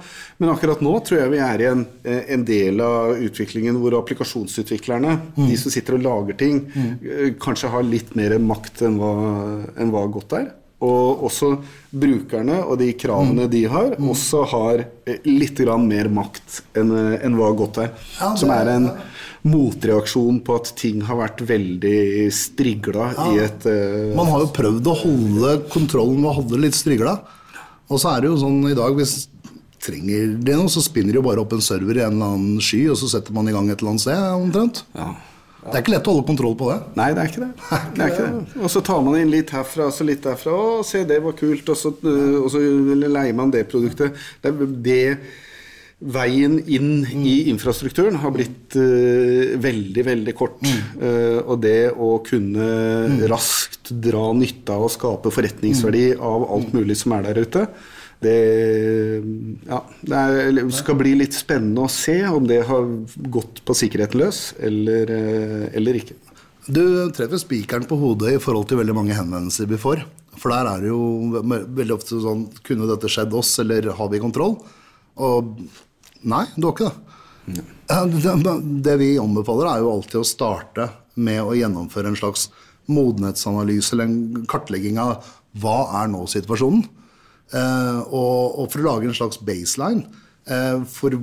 Men 0.41 0.53
akkurat 0.53 0.83
nå 0.85 0.95
tror 1.05 1.23
jeg 1.23 1.33
vi 1.33 1.41
er 1.43 1.63
i 1.63 1.69
en, 1.69 1.85
eh, 2.03 2.21
en 2.35 2.45
del 2.47 2.83
av 2.83 3.15
utviklingen 3.29 3.79
hvor 3.81 3.97
applikasjonsutviklerne, 3.99 5.15
mm. 5.35 5.45
de 5.49 5.59
som 5.59 5.73
sitter 5.73 5.97
og 5.97 6.05
lager 6.05 6.39
ting, 6.39 6.61
mm. 6.69 7.37
kanskje 7.41 7.71
har 7.73 7.87
litt 7.87 8.15
mer 8.19 8.37
makt 8.41 8.83
enn 8.87 8.98
hva, 8.99 9.11
enn 9.79 9.93
hva 9.93 10.05
godt 10.11 10.35
er. 10.39 10.49
Og 10.79 11.25
også 11.27 11.57
brukerne 11.91 12.61
og 12.63 12.77
de 12.79 12.93
kravene 12.95 13.49
mm. 13.49 13.51
de 13.51 13.63
har, 13.67 13.95
mm. 13.99 14.11
også 14.13 14.43
har 14.53 14.83
eh, 15.03 15.25
litt 15.27 15.59
mer 15.83 16.07
makt 16.07 16.61
enn, 16.79 16.93
enn 17.19 17.35
hva 17.35 17.49
godt 17.51 17.81
er. 17.83 17.89
Ja, 18.15 18.29
det, 18.31 18.39
som 18.39 18.53
er 18.55 18.71
en 18.77 18.87
motreaksjon 19.49 20.39
på 20.43 20.55
at 20.59 20.71
ting 20.79 21.01
har 21.07 21.19
vært 21.19 21.43
veldig 21.47 22.29
strigla 22.35 23.09
ja. 23.11 23.27
i 23.27 23.41
et 23.43 23.67
uh, 23.67 24.15
Man 24.15 24.31
har 24.31 24.43
jo 24.43 24.53
prøvd 24.55 24.87
å 24.87 24.95
holde 25.01 25.53
kontrollen 25.71 26.19
ved 26.19 26.31
å 26.31 26.37
holde 26.41 26.63
litt 26.63 26.79
strigla. 26.79 27.17
Og 27.89 27.99
så 27.99 28.13
er 28.13 28.23
det 28.23 28.31
jo 28.31 28.39
sånn 28.39 28.61
i 28.69 28.77
dag, 28.77 28.95
hvis 28.95 29.25
trenger 29.83 30.35
det 30.43 30.55
noe, 30.59 30.71
så 30.71 30.83
spinner 30.83 31.15
de 31.15 31.19
jo 31.19 31.25
bare 31.25 31.41
opp 31.43 31.55
en 31.55 31.63
server 31.63 31.97
i 31.97 32.03
en 32.03 32.17
eller 32.17 32.35
annen 32.35 32.63
sky, 32.63 32.85
og 32.91 32.99
så 32.99 33.09
setter 33.15 33.35
man 33.35 33.47
i 33.49 33.55
gang 33.55 33.69
et 33.71 33.79
eller 33.79 33.95
annet 33.95 34.03
sted, 34.03 34.23
omtrent. 34.35 34.83
Ja. 34.95 35.13
Det 35.59 35.73
er 35.75 35.83
ikke 35.83 35.91
lett 35.91 36.07
å 36.07 36.13
holde 36.13 36.27
kontroll 36.29 36.55
på 36.59 36.69
det. 36.71 36.77
Nei, 36.95 37.09
det 37.15 37.23
er 37.23 37.33
ikke 37.33 37.43
det. 37.43 37.51
det, 37.95 38.05
er 38.05 38.13
ikke 38.13 38.29
det. 38.29 38.61
Og 38.63 38.71
så 38.71 38.83
tar 38.85 39.03
man 39.05 39.19
inn 39.19 39.33
litt 39.33 39.51
herfra 39.53 39.89
og 39.89 39.93
så 39.95 40.07
litt 40.07 40.23
derfra. 40.23 40.55
Å, 40.55 40.79
se, 40.87 41.03
det 41.09 41.19
var 41.25 41.35
kult. 41.39 41.67
Og 41.73 41.77
så, 41.77 41.91
og 42.39 42.49
så 42.53 42.63
leier 43.03 43.35
man 43.37 43.51
det 43.53 43.67
produktet. 43.71 44.17
Det 44.43 44.55
det 44.87 45.03
Veien 45.99 46.53
inn 46.63 47.01
mm. 47.03 47.23
i 47.27 47.33
infrastrukturen 47.51 48.15
har 48.21 48.31
blitt 48.31 48.75
uh, 48.79 49.57
veldig, 49.59 50.03
veldig 50.07 50.33
kort. 50.37 50.61
Mm. 50.63 50.77
Uh, 50.95 51.39
og 51.43 51.57
det 51.65 51.91
å 51.91 52.13
kunne 52.23 52.67
mm. 53.17 53.17
raskt 53.27 53.91
dra 53.91 54.29
nytte 54.31 54.77
av 54.77 54.85
å 54.87 54.91
skape 54.93 55.33
forretningsverdi 55.35 56.05
mm. 56.13 56.21
av 56.23 56.45
alt 56.55 56.71
mulig 56.77 56.95
som 57.01 57.17
er 57.17 57.27
der 57.27 57.41
ute, 57.43 57.65
det, 58.19 58.35
ja, 59.69 59.79
det 60.03 60.17
er, 60.19 60.57
skal 60.75 60.97
bli 60.99 61.13
litt 61.21 61.37
spennende 61.37 61.85
å 61.85 61.91
se 61.91 62.17
om 62.27 62.47
det 62.49 62.65
har 62.67 62.87
gått 63.31 63.61
på 63.63 63.75
sikkerheten 63.79 64.19
løs 64.19 64.41
eller, 64.59 65.13
eh, 65.15 65.67
eller 65.79 66.01
ikke. 66.01 66.17
Du 66.69 66.83
treffer 67.15 67.39
spikeren 67.41 67.87
på 67.87 67.97
hodet 67.97 68.35
i 68.35 68.41
forhold 68.43 68.67
til 68.69 68.81
veldig 68.81 68.97
mange 68.97 69.15
henvendelser 69.15 69.69
vi 69.71 69.79
får. 69.79 70.03
For 70.39 70.51
der 70.53 70.67
er 70.69 70.83
det 70.83 70.91
jo 70.91 71.41
veldig 71.41 71.95
ofte 71.95 72.19
sånn 72.21 72.45
Kunne 72.63 72.87
dette 72.87 73.09
skjedd 73.11 73.33
oss, 73.35 73.51
eller 73.59 73.89
har 73.97 74.11
vi 74.11 74.21
kontroll? 74.21 74.59
Og 75.19 75.55
nei, 76.21 76.45
du 76.55 76.67
har 76.67 76.75
ikke 76.75 76.91
det. 76.91 77.63
Det, 77.89 78.35
det 78.85 78.95
vi 79.01 79.13
anbefaler, 79.19 79.71
er 79.71 79.83
jo 79.83 79.95
alltid 79.95 80.21
å 80.21 80.27
starte 80.27 80.91
med 81.19 81.41
å 81.43 81.55
gjennomføre 81.57 82.11
en 82.11 82.19
slags 82.19 82.49
modenhetsanalyse 82.89 83.95
eller 83.95 84.09
en 84.09 84.47
kartlegging 84.49 84.99
av 85.01 85.25
hva 85.59 85.81
er 86.03 86.11
nå 86.11 86.25
situasjonen. 86.29 86.85
Eh, 87.49 87.99
og, 88.13 88.65
for 88.69 88.81
å 88.81 88.85
lage 88.85 89.09
en 89.09 89.15
slags 89.17 89.39
baseline 89.41 90.03
eh, 90.45 90.83
for 90.85 91.15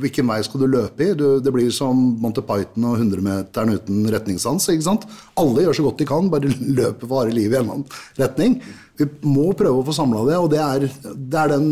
hvilken 0.00 0.28
vei 0.30 0.38
skal 0.46 0.62
du 0.62 0.68
løpe 0.72 1.04
i. 1.04 1.12
Det 1.16 1.52
blir 1.52 1.68
som 1.74 2.00
Monty 2.22 2.44
Python 2.46 2.88
og 2.90 3.02
100-meteren 3.02 3.76
uten 3.76 4.08
retningssans. 4.14 4.70
ikke 4.72 4.88
sant? 4.88 5.06
Alle 5.40 5.66
gjør 5.66 5.80
så 5.80 5.86
godt 5.88 6.00
de 6.00 6.08
kan, 6.08 6.32
bare 6.32 6.52
løper 6.80 7.04
for 7.04 7.20
harde 7.20 7.36
livet 7.36 7.58
i 7.58 7.62
en 7.62 7.74
annen 7.76 8.00
retning. 8.20 8.58
Vi 8.96 9.08
må 9.28 9.50
prøve 9.58 9.82
å 9.82 9.86
få 9.86 9.96
samla 9.96 10.24
det, 10.30 10.40
og 10.40 10.50
det 10.54 10.62
er, 10.64 10.88
det, 10.88 11.40
er 11.42 11.52
den, 11.52 11.70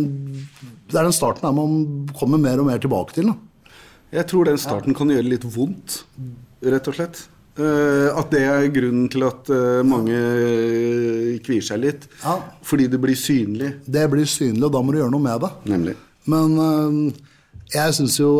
det 0.90 0.98
er, 0.98 1.06
den, 1.06 1.16
starten 1.16 1.46
der 1.48 1.56
man 1.56 1.78
kommer 2.18 2.40
mer 2.40 2.60
og 2.60 2.68
mer 2.68 2.82
tilbake 2.82 3.16
til. 3.16 3.32
Da. 3.32 3.70
Jeg 4.20 4.28
tror 4.30 4.50
den 4.50 4.60
starten 4.60 4.96
kan 4.96 5.10
gjøre 5.10 5.32
litt 5.32 5.46
vondt, 5.48 6.02
rett 6.64 6.92
og 6.92 7.00
slett. 7.00 7.24
Uh, 7.54 8.10
at 8.18 8.32
det 8.34 8.40
er 8.50 8.64
grunnen 8.74 9.04
til 9.12 9.22
at 9.22 9.46
uh, 9.54 9.84
mange 9.86 10.14
uh, 10.14 11.34
kvier 11.44 11.62
seg 11.62 11.84
litt. 11.84 12.08
Ja. 12.24 12.34
Fordi 12.66 12.88
det 12.90 12.98
blir 13.02 13.18
synlig. 13.18 13.76
Det 13.86 14.08
blir 14.10 14.26
synlig, 14.26 14.64
og 14.66 14.72
da 14.74 14.82
må 14.82 14.94
du 14.94 14.98
gjøre 14.98 15.14
noe 15.14 15.22
med 15.22 15.44
det. 15.44 15.52
Nemlig. 15.70 15.94
Men 16.30 16.56
jeg 17.68 17.94
syns 17.98 18.14
jo 18.16 18.30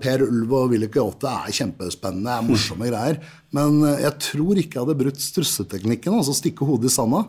Per 0.00 0.22
Ulv 0.24 0.52
og 0.56 0.70
Willy 0.72 0.88
Coyote 0.88 1.28
er 1.28 1.52
kjempespennende, 1.54 2.34
er 2.34 2.46
morsomme 2.46 2.88
greier. 2.90 3.20
Men 3.54 3.82
jeg 4.00 4.14
tror 4.30 4.58
ikke 4.58 4.78
jeg 4.78 4.86
hadde 4.86 4.98
brutt 5.02 5.20
strusseteknikken, 5.22 6.16
altså 6.16 6.34
stikke 6.34 6.66
hodet 6.66 6.88
i 6.88 6.94
sanda. 6.94 7.20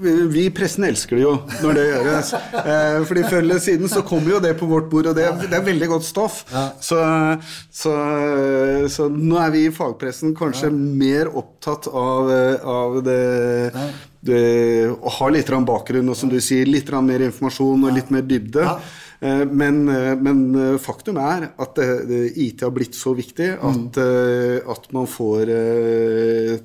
Vi 0.00 0.44
i 0.44 0.52
pressen 0.54 0.84
elsker 0.88 1.18
det 1.18 1.24
jo 1.24 1.34
når 1.62 1.78
det 1.78 1.86
gjøres. 1.88 2.34
Eh, 2.66 3.02
fordi 3.06 3.22
Før 3.28 3.38
eller 3.44 3.60
siden 3.62 3.90
så 3.90 4.00
kommer 4.06 4.32
jo 4.32 4.38
det 4.42 4.52
på 4.58 4.66
vårt 4.66 4.88
bord, 4.90 5.06
og 5.10 5.14
det 5.16 5.26
det 5.44 5.54
er 5.54 5.64
veldig 5.66 5.88
godt 5.90 6.06
stoff. 6.06 6.40
Ja. 6.50 6.64
Så, 6.82 6.98
så, 7.70 7.92
så, 8.90 9.06
nå 9.12 9.38
er 9.38 9.52
vi 9.54 9.66
i 9.68 9.74
fagpressen 9.74 10.34
kanskje 10.36 10.70
ja. 10.70 10.74
mer 10.74 11.30
opptatt 11.30 11.86
av, 11.90 12.32
av 12.66 12.98
det. 13.06 13.20
Det, 14.26 14.44
å 14.90 15.16
ha 15.20 15.32
litt 15.32 15.50
bakgrunn 15.50 16.12
og 16.12 16.18
som 16.18 16.30
du 16.32 16.38
sier, 16.40 16.68
litt 16.68 16.90
mer 17.00 17.28
informasjon 17.30 17.88
og 17.88 17.96
litt 17.96 18.12
mer 18.14 18.26
dybde. 18.26 18.68
Eh, 19.20 19.46
men, 19.46 19.88
eh, 19.88 20.14
men, 20.16 20.54
eh, 20.54 20.78
faktum 20.78 21.16
er 21.16 21.48
at 21.56 21.78
IT 22.36 22.60
har 22.60 22.70
blitt 22.70 22.94
så 22.94 23.14
viktig 23.16 23.48
at, 23.56 23.96
mm. 23.96 24.70
at 24.70 24.88
man 24.92 25.08
får 25.08 25.52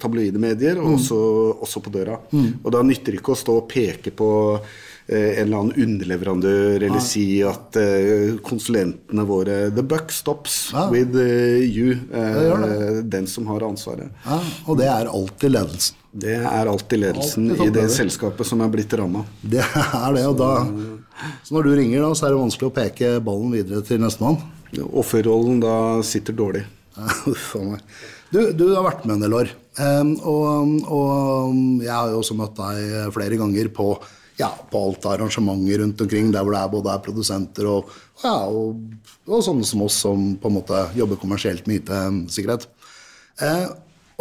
tabloide 0.02 0.40
medier 0.42 0.76
mm. 0.76 0.94
også, 0.96 1.20
også, 1.64 1.84
på 1.84 1.94
døra. 1.94 2.20
Mm. 2.32 2.62
Og 2.64 2.72
da 2.76 2.84
nytter 2.84 3.16
det 3.16 3.22
ikke 3.22 3.36
å 3.36 3.40
stå 3.40 3.58
og 3.62 3.70
peke 3.72 4.12
på 4.12 4.32
en 5.12 5.44
eller 5.44 5.58
annen 5.60 5.86
underleverandør 5.86 6.86
eller 6.88 7.02
si 7.04 7.26
at 7.44 7.76
konsulentene 8.48 9.26
våre 9.28 9.58
The 9.76 9.84
buck 9.84 10.14
stops 10.16 10.60
ja. 10.74 10.88
with 10.92 11.16
you. 11.16 11.98
den 13.04 13.28
som 13.28 13.50
har 13.52 13.66
ansvaret. 13.68 14.12
Ja, 14.26 14.40
og 14.66 14.80
det 14.80 14.88
er 14.88 15.12
alltid 15.12 15.56
ledelsen. 15.58 15.98
Det 16.12 16.36
er 16.36 16.68
alltid 16.68 17.00
ledelsen 17.00 17.52
alltid 17.54 17.68
i 17.70 17.76
det 17.76 17.88
selskapet 17.94 18.48
som 18.48 18.62
er 18.64 18.72
blitt 18.72 18.92
ramma. 19.00 19.24
Det 19.42 19.64
er 19.64 20.18
det, 20.18 20.26
og 20.28 20.36
da 20.40 20.52
Så 21.44 21.56
når 21.56 21.68
du 21.68 21.76
ringer, 21.76 22.02
da, 22.04 22.16
så 22.16 22.28
er 22.28 22.34
det 22.34 22.42
vanskelig 22.42 22.68
å 22.68 22.76
peke 22.76 23.12
ballen 23.24 23.54
videre 23.54 23.84
til 23.86 24.02
nestemann? 24.02 24.40
Offerrollen 24.80 25.62
da 25.64 25.76
sitter 26.06 26.36
dårlig. 26.38 26.66
Du, 28.32 28.38
du, 28.56 28.70
har 28.72 28.86
vært 28.86 29.02
med 29.04 29.18
en 29.18 29.24
del 29.26 29.34
år. 29.36 29.50
Um, 29.76 30.14
og, 30.24 30.70
og, 30.88 31.56
jeg 31.84 31.92
har 31.92 32.14
jo 32.14 32.22
også 32.22 32.38
møtt 32.40 32.54
deg 32.56 33.10
flere 33.12 33.36
ganger 33.42 33.68
på, 33.76 33.88
ja, 34.42 34.50
på 34.72 34.82
alt 34.88 35.06
arrangementer 35.10 35.84
rundt 35.84 36.02
omkring 36.04 36.32
der 36.34 36.46
hvor 36.46 36.56
det 36.56 36.64
er 36.64 36.74
både 36.74 36.94
er 36.94 37.04
produsenter 37.06 37.70
og, 37.70 37.92
ja, 38.24 38.34
og, 38.50 38.82
og 39.30 39.46
sånne 39.46 39.68
som 39.68 39.86
oss 39.86 40.00
som 40.04 40.34
på 40.42 40.50
en 40.50 40.58
måte 40.58 40.82
jobber 40.98 41.20
kommersielt 41.22 41.70
med 41.70 41.84
IT-sikkerhet. 41.84 42.68
Eh, 43.42 43.70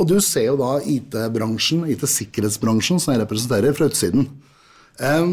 og 0.01 0.09
du 0.09 0.17
ser 0.25 0.49
jo 0.49 0.59
da 0.61 0.77
IT-bransjen, 0.81 1.85
IT-sikkerhetsbransjen, 1.93 3.01
som 3.03 3.15
jeg 3.15 3.23
representerer, 3.25 3.77
fra 3.77 3.91
utsiden. 3.91 4.29
Eh, 5.01 5.27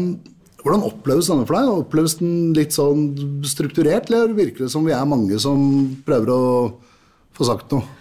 hvordan 0.64 0.84
oppleves 0.88 1.30
denne 1.30 1.46
for 1.48 1.56
deg? 1.56 1.84
Oppleves 1.84 2.18
den 2.20 2.32
litt 2.56 2.74
sånn 2.76 3.12
strukturert, 3.46 4.10
eller 4.10 4.34
virker 4.36 4.66
det 4.66 4.72
som 4.74 4.84
vi 4.88 4.96
er 4.96 5.08
mange 5.08 5.38
som 5.42 5.62
prøver 6.06 6.34
å 6.34 6.42
få 7.36 7.48
sagt 7.48 7.72
noe? 7.72 7.97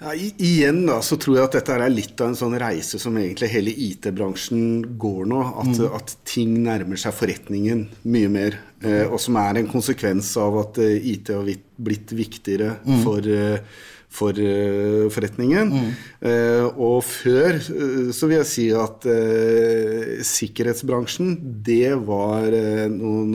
Ja, 0.00 0.14
igjen 0.14 0.82
da, 0.88 0.98
så 1.06 1.16
tror 1.20 1.38
jeg 1.38 1.46
at 1.46 1.56
dette 1.58 1.76
er 1.76 1.92
litt 1.92 2.18
av 2.20 2.32
en 2.32 2.38
sånn 2.38 2.56
reise 2.58 2.98
som 3.00 3.14
egentlig 3.18 3.48
hele 3.52 3.72
IT-bransjen 3.86 4.96
går 5.00 5.28
nå. 5.30 5.40
At, 5.62 5.70
mm. 5.78 5.96
at, 5.96 6.14
ting 6.28 6.56
nærmer 6.64 6.98
seg 7.00 7.14
forretningen 7.14 7.86
mye 8.10 8.30
mer. 8.32 8.58
Eh, 8.82 9.04
og 9.06 9.20
som 9.22 9.38
er 9.40 9.60
en 9.60 9.70
konsekvens 9.70 10.32
av 10.42 10.58
at 10.64 10.80
eh, 10.82 10.98
IT 11.14 11.30
har 11.32 11.46
blitt 11.76 12.14
viktigere 12.16 12.74
mm. 12.82 13.02
for 13.06 13.30
eh, 13.30 13.60
for 14.14 14.38
uh, 14.38 15.10
forretningen. 15.12 15.72
Mm. 15.74 15.90
Uh, 16.24 16.66
og 16.80 17.02
før 17.06 17.58
uh, 17.58 18.10
så 18.14 18.28
vil 18.30 18.38
jeg 18.40 18.50
si 18.50 18.66
at 18.74 19.06
sikkerhetsbransjen, 20.24 21.34
det 21.64 21.92
var 22.06 22.46
noen 22.90 23.34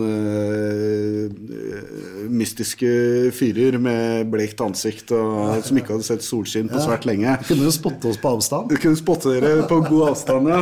mystiske 2.30 2.90
fyrer 3.36 3.78
med 3.82 4.30
blekt 4.32 4.62
ansikt 4.64 5.14
og, 5.16 5.60
som 5.66 5.80
ikke 5.80 5.96
hadde 5.96 6.08
sett 6.08 6.26
solskinn 6.26 6.70
på 6.72 6.82
svært 6.84 7.06
lenge. 7.10 7.36
Du 7.44 7.52
kunne 7.52 7.68
jo 7.68 7.74
spotte 7.76 8.10
oss 8.12 8.20
på 8.22 8.34
avstand. 8.38 8.72
Du 8.72 8.80
kunne 8.82 9.00
spotte 9.00 9.36
dere 9.36 9.68
på 9.70 9.80
god 9.86 10.12
avstand, 10.12 10.50
ja. 10.52 10.62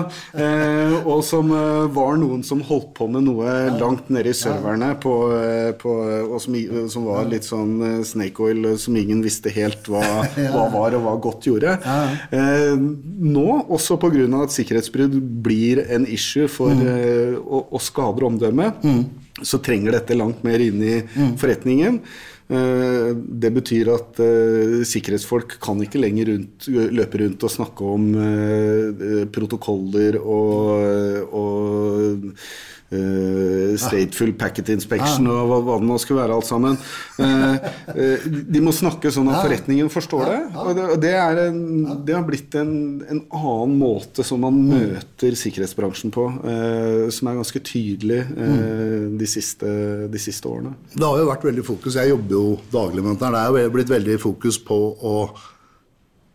og 1.04 1.24
som 1.28 1.52
var 1.96 2.20
noen 2.20 2.44
som 2.48 2.64
holdt 2.68 2.94
på 2.98 3.10
med 3.12 3.28
noe 3.28 3.56
langt 3.78 4.12
nede 4.14 4.34
i 4.34 4.38
serverne, 4.38 4.94
på, 5.04 5.16
på, 5.82 5.96
og 6.28 6.38
som, 6.44 6.58
som, 6.92 7.08
var 7.08 7.30
litt 7.32 7.48
sånn 7.48 8.04
snake 8.08 8.44
oil, 8.44 8.74
som 8.82 8.98
ingen 9.00 9.24
visste 9.26 9.54
helt 9.56 9.88
hva 9.92 10.07
hva 10.54 10.66
var 10.74 10.98
og 10.98 11.06
hva 11.06 11.16
godt 11.24 11.50
gjorde. 11.50 11.76
Eh, 12.32 12.74
nå, 12.78 13.48
også 13.68 14.00
pga. 14.02 14.26
at 14.44 14.56
sikkerhetsbrudd 14.56 15.20
blir 15.44 15.84
en 15.88 16.08
issue 16.08 16.48
for 16.52 16.74
mm. 16.74 16.88
eh, 16.94 17.36
å, 17.38 17.64
å 17.72 17.82
skader 17.82 18.28
omdømmet, 18.30 18.84
mm. 18.84 19.44
så 19.46 19.62
trenger 19.64 19.98
dette 20.00 20.18
langt 20.18 20.44
mer 20.48 20.64
inn 20.64 20.82
i 20.82 20.98
mm. 21.04 21.38
forretningen. 21.42 22.02
Eh, 22.48 23.10
det 23.44 23.50
betyr 23.52 23.90
at 23.92 24.22
uh, 24.24 24.80
sikkerhetsfolk 24.88 25.58
kan 25.64 25.82
ikke 25.84 26.00
lenger 26.00 26.30
rundt, 26.32 26.70
løpe 26.72 27.20
rundt 27.20 27.44
og 27.44 27.52
snakke 27.52 27.90
om 27.98 28.08
uh, 28.16 29.26
protokoller 29.36 30.16
og, 30.22 31.28
og 31.36 32.32
Uh, 32.88 33.76
stateful 33.76 34.30
packet 34.40 34.70
inspection 34.72 35.26
og 35.28 35.50
hva, 35.50 35.58
hva 35.60 35.74
det 35.82 35.88
nå 35.90 35.96
skulle 36.00 36.22
være, 36.22 36.38
alt 36.38 36.48
sammen. 36.48 36.78
Uh, 37.20 37.58
uh, 37.92 38.28
de 38.48 38.62
må 38.64 38.72
snakke 38.72 39.12
sånn 39.12 39.28
at 39.28 39.42
forretningen 39.42 39.90
forstår 39.92 40.24
det. 40.24 40.38
Og 40.62 40.70
det, 40.78 40.86
det, 41.04 41.12
en, 41.50 41.60
det 42.08 42.16
har 42.16 42.24
blitt 42.24 42.56
en, 42.56 42.72
en, 43.04 43.20
annen 43.36 43.76
måte 43.82 44.24
som 44.24 44.40
man 44.46 44.56
mm. 44.56 44.72
møter 44.72 45.36
sikkerhetsbransjen 45.36 46.16
på, 46.16 46.30
som 47.12 47.28
er 47.28 47.38
ganske 47.42 47.62
tydelig 47.68 48.22
mm. 48.30 49.18
de, 49.20 49.28
siste, 49.28 49.74
de, 50.08 50.22
siste, 50.22 50.48
årene. 50.48 50.72
Det 50.94 51.04
har 51.04 51.20
jo 51.20 51.28
vært 51.28 51.44
veldig 51.50 51.68
fokus, 51.68 52.00
jeg 52.00 52.14
jobber 52.14 52.37
jo 52.38 52.56
daglig 52.72 53.04
med 53.04 53.18
dette, 53.18 53.34
det 53.34 53.44
er 53.44 53.68
jo 53.68 53.76
blitt 53.76 53.92
veldig 53.92 54.18
fokus 54.22 54.60
på 54.64 54.78
å 54.78 55.18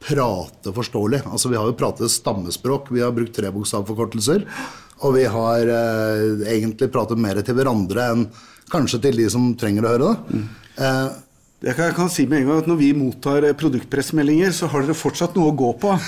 prate 0.03 0.73
forståelig. 0.75 1.23
Altså 1.31 1.49
Vi 1.49 1.59
har 1.59 1.69
jo 1.69 1.79
pratet 1.79 2.11
stammespråk, 2.11 2.91
vi 2.91 3.05
har 3.05 3.15
brukt 3.15 3.37
trebokstavforkortelser. 3.37 4.47
Og 5.03 5.17
vi 5.17 5.27
har 5.27 5.67
eh, 5.67 6.55
egentlig 6.55 6.93
pratet 6.95 7.19
mer 7.19 7.41
til 7.43 7.57
hverandre 7.59 8.09
enn 8.13 8.27
kanskje 8.73 9.03
til 9.03 9.19
de 9.19 9.29
som 9.33 9.51
trenger 9.59 9.87
å 9.87 9.95
høre 9.95 10.11
det. 10.11 10.39
Mm. 10.39 10.45
Eh, 10.87 11.09
jeg 11.63 11.77
kan, 11.79 11.87
jeg 11.87 11.95
kan, 11.95 12.09
si 12.11 12.25
med 12.27 12.41
en 12.41 12.49
gang 12.49 12.61
at 12.65 12.69
Når 12.71 12.79
vi 12.81 12.93
mottar 12.99 13.45
eh, 13.47 13.59
produktpressmeldinger, 13.59 14.55
så 14.55 14.71
har 14.71 14.87
dere 14.87 14.99
fortsatt 14.99 15.37
noe 15.39 15.51
å 15.51 15.59
gå 15.59 15.71
på. 15.83 15.93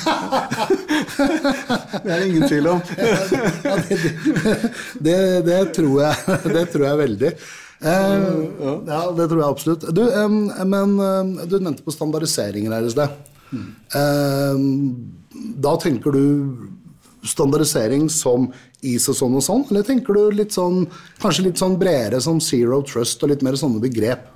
det 2.05 2.11
er 2.11 2.23
det 2.23 2.31
ingen 2.31 2.49
tvil 2.51 2.71
om. 2.73 2.81
ja, 2.99 3.77
det, 3.91 3.99
det, 4.99 5.19
det, 5.51 5.61
tror 5.77 6.01
jeg, 6.07 6.39
det 6.57 6.65
tror 6.75 6.89
jeg 6.89 7.03
veldig. 7.05 7.31
Eh, 7.81 8.29
ja, 8.87 9.01
det 9.17 9.29
tror 9.29 9.41
jeg 9.41 9.49
absolutt. 9.49 9.87
Du, 9.97 10.05
eh, 10.07 10.65
men 10.65 10.97
du 11.49 11.59
nevnte 11.59 11.85
på 11.85 11.95
standardiseringer 11.95 12.75
her 12.77 12.87
i 12.87 12.95
sted. 12.95 13.19
Mm. 13.55 13.67
Eh, 14.01 14.63
da 15.65 15.75
tenker 15.81 16.15
du 16.15 16.25
standardisering 17.25 18.09
som 18.13 18.51
IS 18.85 19.09
og 19.09 19.17
sånn 19.17 19.39
og 19.39 19.45
sånn, 19.45 19.65
eller 19.71 19.87
tenker 19.87 20.17
du 20.17 20.37
litt 20.37 20.53
sånn, 20.53 20.85
kanskje 21.23 21.47
litt 21.47 21.61
sånn 21.61 21.79
bredere 21.81 22.21
som 22.21 22.41
zero 22.45 22.83
trust 22.85 23.23
og 23.25 23.33
litt 23.33 23.45
mer 23.45 23.57
sånne 23.61 23.81
begrep? 23.83 24.27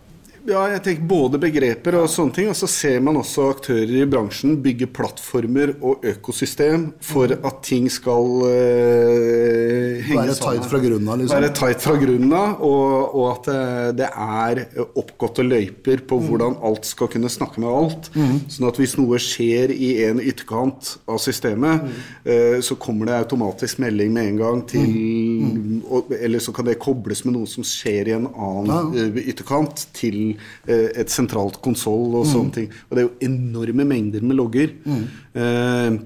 Ja, 0.48 0.62
jeg 0.72 0.80
tenker 0.84 1.08
både 1.08 1.38
begreper 1.40 1.98
og 2.00 2.06
sånne 2.08 2.32
ting. 2.32 2.48
Og 2.48 2.56
så 2.56 2.68
ser 2.70 3.02
man 3.04 3.18
også 3.20 3.50
aktører 3.52 3.90
i 4.00 4.06
bransjen 4.08 4.56
bygge 4.64 4.88
plattformer 4.96 5.74
og 5.84 6.04
økosystem 6.08 6.88
for 7.04 7.34
at 7.36 7.58
ting 7.66 7.88
skal 7.92 8.30
uh, 8.46 9.98
henge 10.06 10.22
Være 10.22 10.36
tight 10.38 10.68
fra 10.70 10.80
grunnen 10.80 11.22
liksom. 11.22 11.34
Være 11.34 11.50
tight 11.56 11.84
fra 11.84 11.96
grunnen 12.00 12.32
av, 12.32 12.62
og, 12.64 13.18
og, 13.18 13.26
at 13.34 13.50
uh, 13.52 13.90
det 13.98 14.08
er 14.08 14.62
oppgåtte 14.86 15.44
løyper 15.44 16.04
på 16.08 16.20
mm. 16.20 16.28
hvordan 16.30 16.56
alt 16.64 16.88
skal 16.88 17.12
kunne 17.12 17.32
snakke 17.32 17.60
med 17.60 17.68
alt. 17.68 18.10
Mm. 18.16 18.40
Sånn 18.48 18.70
at 18.70 18.80
hvis 18.80 18.96
noe 19.00 19.20
skjer 19.20 19.74
i 19.74 19.92
en 20.06 20.22
ytterkant 20.22 20.94
av 21.10 21.20
systemet, 21.22 21.84
mm. 21.84 22.00
uh, 22.24 22.56
så 22.64 22.78
kommer 22.80 23.10
det 23.10 23.20
automatisk 23.20 23.82
melding 23.84 24.16
med 24.16 24.32
en 24.32 24.40
gang 24.40 24.64
til 24.72 24.88
mm. 24.88 25.52
mm. 25.52 25.78
og, 25.92 26.16
Eller 26.16 26.40
så 26.40 26.56
kan 26.56 26.70
det 26.70 26.80
kobles 26.80 27.26
med 27.28 27.36
noe 27.36 27.48
som 27.50 27.66
skjer 27.66 28.08
i 28.14 28.16
en 28.16 28.30
annen 28.32 28.96
ja. 28.96 29.08
ytterkant, 29.28 29.84
til 29.98 30.37
Eh, 30.37 30.37
et 30.66 31.10
sentralt 31.12 31.60
konsoll 31.64 32.20
og 32.20 32.28
sånne 32.28 32.50
mm. 32.50 32.54
ting. 32.54 32.70
Og 32.88 32.94
det 32.94 33.02
er 33.02 33.08
jo 33.08 33.16
enorme 33.30 33.88
mengder 33.88 34.24
med 34.24 34.38
logger. 34.38 34.72
Mm. 34.84 35.02
Eh, 35.34 35.98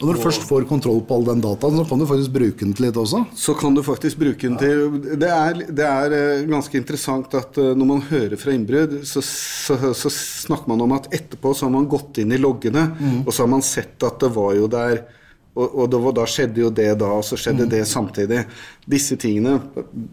Og 0.00 0.08
når 0.08 0.16
du 0.16 0.22
først 0.24 0.42
får 0.48 0.64
kontroll 0.66 1.00
på 1.06 1.14
all 1.14 1.26
den 1.28 1.42
dataen, 1.44 1.76
så 1.78 1.84
kan 1.86 2.00
du 2.02 2.06
faktisk 2.10 2.32
bruke 2.34 2.64
den 2.64 2.72
til 2.74 2.88
litt 2.88 2.96
også. 2.98 3.20
Så 3.38 3.54
kan 3.58 3.76
du 3.76 3.82
faktisk 3.86 4.18
bruke 4.18 4.42
den 4.42 4.56
til 4.58 4.96
Det 5.20 5.30
er, 5.30 5.60
det 5.70 5.86
er 5.86 6.16
eh, 6.18 6.46
ganske 6.50 6.78
interessant 6.80 7.36
at 7.38 7.58
eh, 7.62 7.74
når 7.78 7.90
man 7.92 8.02
hører 8.08 8.34
fra 8.40 8.54
innbrudd, 8.54 8.96
så, 9.06 9.22
så, 9.22 9.78
så, 9.94 10.12
snakker 10.44 10.72
man 10.72 10.82
om 10.82 10.96
at 10.96 11.06
etterpå 11.14 11.54
så 11.54 11.68
har 11.68 11.76
man 11.76 11.86
gått 11.90 12.18
inn 12.24 12.34
i 12.34 12.40
loggene, 12.42 12.88
mm. 12.98 13.20
og 13.22 13.30
så 13.30 13.44
har 13.44 13.52
man 13.54 13.62
sett 13.62 14.02
at 14.02 14.18
det 14.22 14.32
var 14.34 14.56
jo 14.58 14.66
der 14.72 15.04
og, 15.54 15.68
og 15.70 15.90
da, 15.90 15.98
da, 16.18 16.26
skjedde 16.26 16.64
jo 16.64 16.70
det 16.74 16.88
da, 16.98 17.12
og 17.14 17.22
så 17.26 17.38
skjedde 17.38 17.68
mm. 17.68 17.70
det 17.70 17.82
samtidig. 17.86 18.40
Disse 18.90 19.18
tingene 19.20 19.60